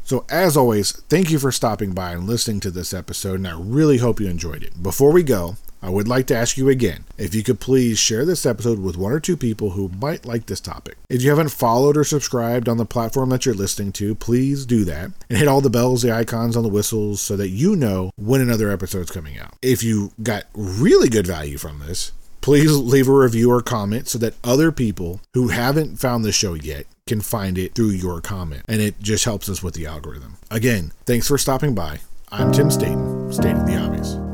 So, 0.02 0.24
as 0.28 0.56
always, 0.56 0.92
thank 0.92 1.30
you 1.30 1.38
for 1.38 1.52
stopping 1.52 1.92
by 1.92 2.12
and 2.12 2.26
listening 2.26 2.60
to 2.60 2.70
this 2.70 2.92
episode, 2.92 3.36
and 3.36 3.46
I 3.46 3.56
really 3.56 3.98
hope 3.98 4.20
you 4.20 4.28
enjoyed 4.28 4.62
it. 4.62 4.82
Before 4.82 5.12
we 5.12 5.22
go, 5.22 5.56
I 5.82 5.88
would 5.88 6.08
like 6.08 6.26
to 6.26 6.36
ask 6.36 6.58
you 6.58 6.68
again 6.68 7.04
if 7.16 7.34
you 7.34 7.42
could 7.42 7.58
please 7.58 7.98
share 7.98 8.26
this 8.26 8.44
episode 8.44 8.80
with 8.80 8.98
one 8.98 9.12
or 9.12 9.20
two 9.20 9.36
people 9.36 9.70
who 9.70 9.88
might 9.88 10.26
like 10.26 10.46
this 10.46 10.60
topic. 10.60 10.98
If 11.08 11.22
you 11.22 11.30
haven't 11.30 11.50
followed 11.50 11.96
or 11.96 12.04
subscribed 12.04 12.68
on 12.68 12.76
the 12.76 12.84
platform 12.84 13.30
that 13.30 13.46
you're 13.46 13.54
listening 13.54 13.92
to, 13.92 14.14
please 14.14 14.66
do 14.66 14.84
that 14.84 15.12
and 15.30 15.38
hit 15.38 15.48
all 15.48 15.62
the 15.62 15.70
bells, 15.70 16.02
the 16.02 16.12
icons 16.12 16.56
on 16.56 16.62
the 16.62 16.68
whistles 16.68 17.20
so 17.22 17.36
that 17.36 17.48
you 17.48 17.76
know 17.76 18.10
when 18.16 18.42
another 18.42 18.70
episode's 18.70 19.10
coming 19.10 19.38
out. 19.38 19.54
If 19.62 19.82
you 19.82 20.12
got 20.22 20.44
really 20.54 21.08
good 21.08 21.26
value 21.26 21.56
from 21.56 21.78
this, 21.78 22.12
please 22.40 22.76
leave 22.76 23.09
a 23.09 23.12
review 23.12 23.50
or 23.50 23.61
comment 23.61 24.09
so 24.09 24.18
that 24.18 24.35
other 24.44 24.72
people 24.72 25.20
who 25.35 25.48
haven't 25.48 25.96
found 25.96 26.24
the 26.24 26.33
show 26.33 26.55
yet 26.55 26.87
can 27.07 27.20
find 27.20 27.59
it 27.59 27.74
through 27.74 27.90
your 27.90 28.20
comment. 28.20 28.62
And 28.68 28.81
it 28.81 29.00
just 29.00 29.24
helps 29.24 29.48
us 29.48 29.62
with 29.62 29.74
the 29.74 29.87
algorithm. 29.87 30.37
Again, 30.50 30.92
thanks 31.07 31.29
for 31.29 31.38
stopping 31.38 31.74
by. 31.74 32.00
I'm 32.31 32.53
Tim 32.53 32.70
Staten, 32.70 33.33
stating 33.33 33.64
the 33.64 33.76
obvious. 33.76 34.29